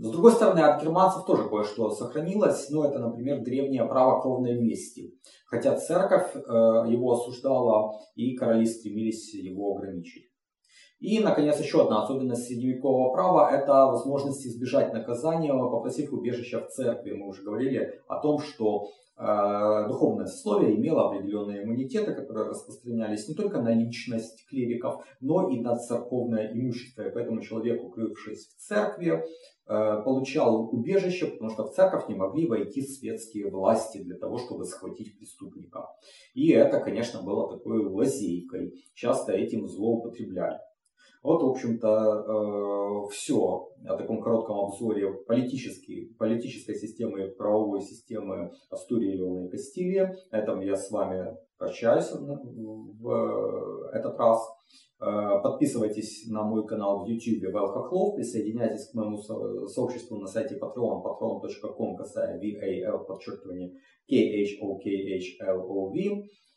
с 0.00 0.10
другой 0.10 0.32
стороны, 0.32 0.60
от 0.60 0.82
германцев 0.82 1.24
тоже 1.24 1.48
кое-что 1.48 1.90
сохранилось, 1.90 2.68
но 2.70 2.84
это, 2.84 2.98
например, 2.98 3.42
древнее 3.42 3.84
право 3.84 4.20
кровной 4.20 4.60
мести. 4.60 5.14
Хотя 5.46 5.76
церковь 5.76 6.34
э, 6.34 6.40
его 6.40 7.12
осуждала 7.12 7.92
и 8.16 8.34
короли 8.34 8.66
стремились 8.66 9.32
его 9.34 9.76
ограничить. 9.76 10.33
И, 11.00 11.20
наконец, 11.20 11.60
еще 11.60 11.82
одна 11.82 12.02
особенность 12.02 12.46
средневекового 12.46 13.12
права– 13.12 13.50
это 13.52 13.86
возможность 13.86 14.46
избежать 14.46 14.92
наказания, 14.92 15.52
попросив 15.52 16.12
убежища 16.12 16.60
в 16.60 16.68
церкви. 16.68 17.12
Мы 17.12 17.28
уже 17.28 17.42
говорили 17.42 18.00
о 18.06 18.20
том, 18.20 18.38
что 18.38 18.88
э, 19.18 19.88
духовное 19.88 20.26
сословие 20.26 20.76
имело 20.76 21.08
определенные 21.08 21.64
иммунитеты, 21.64 22.14
которые 22.14 22.48
распространялись 22.48 23.28
не 23.28 23.34
только 23.34 23.60
на 23.60 23.74
личность 23.74 24.46
клириков, 24.48 25.04
но 25.20 25.48
и 25.50 25.60
на 25.60 25.76
церковное 25.76 26.52
имущество. 26.52 27.02
И 27.02 27.12
поэтому 27.12 27.42
человек, 27.42 27.84
укрывшись 27.84 28.46
в 28.46 28.56
церкви, 28.60 29.24
э, 29.66 30.02
получал 30.04 30.70
убежище, 30.72 31.26
потому 31.26 31.50
что 31.50 31.64
в 31.64 31.74
церковь 31.74 32.08
не 32.08 32.14
могли 32.14 32.46
войти 32.46 32.82
светские 32.82 33.50
власти 33.50 33.98
для 33.98 34.16
того, 34.16 34.38
чтобы 34.38 34.64
схватить 34.64 35.18
преступника. 35.18 35.88
И 36.34 36.50
это, 36.50 36.80
конечно, 36.80 37.20
было 37.22 37.50
такой 37.50 37.84
лазейкой. 37.84 38.72
Часто 38.94 39.32
этим 39.32 39.68
злоупотребляли. 39.68 40.60
Вот, 41.24 41.42
в 41.42 41.46
общем-то, 41.46 41.88
э, 41.88 43.10
все 43.10 43.66
о 43.88 43.96
таком 43.96 44.20
коротком 44.20 44.66
обзоре 44.66 45.10
политической, 45.26 46.14
политической 46.18 46.74
системы, 46.74 47.28
правовой 47.28 47.80
системы 47.80 48.52
Астурии, 48.70 49.16
Леона 49.16 49.46
и 49.46 49.50
Кастилии. 49.50 50.06
На 50.30 50.40
этом 50.40 50.60
я 50.60 50.76
с 50.76 50.90
вами 50.90 51.34
прощаюсь 51.56 52.10
в 52.12 53.08
этот 53.94 54.18
раз. 54.18 54.38
Э, 55.00 55.40
подписывайтесь 55.42 56.28
на 56.28 56.42
мой 56.42 56.66
канал 56.66 57.04
в 57.04 57.08
YouTube 57.08 57.50
Вэл 57.54 57.68
Хохлов, 57.68 58.16
присоединяйтесь 58.16 58.90
к 58.90 58.94
моему 58.94 59.16
сообществу 59.16 60.18
на 60.18 60.26
сайте 60.26 60.56
Patreon, 60.56 61.02
patreon.com, 61.02 61.96
касая 61.96 62.38
VAL, 62.38 63.06
подчеркивание 63.06 63.72
KHOKHLOV. 64.10 65.94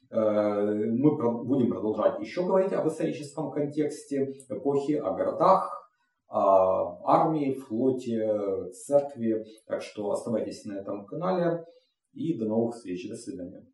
Э, 0.09 0.61
мы 0.63 1.43
будем 1.43 1.69
продолжать 1.69 2.19
еще 2.19 2.45
говорить 2.45 2.73
об 2.73 2.87
историческом 2.87 3.51
контексте 3.51 4.33
эпохи, 4.49 4.93
о 4.93 5.13
городах, 5.13 5.91
о 6.29 7.01
армии, 7.05 7.53
флоте, 7.53 8.69
церкви. 8.71 9.45
Так 9.65 9.81
что 9.81 10.11
оставайтесь 10.11 10.65
на 10.65 10.79
этом 10.79 11.05
канале 11.05 11.65
и 12.13 12.37
до 12.37 12.45
новых 12.45 12.75
встреч. 12.75 13.09
До 13.09 13.15
свидания. 13.15 13.65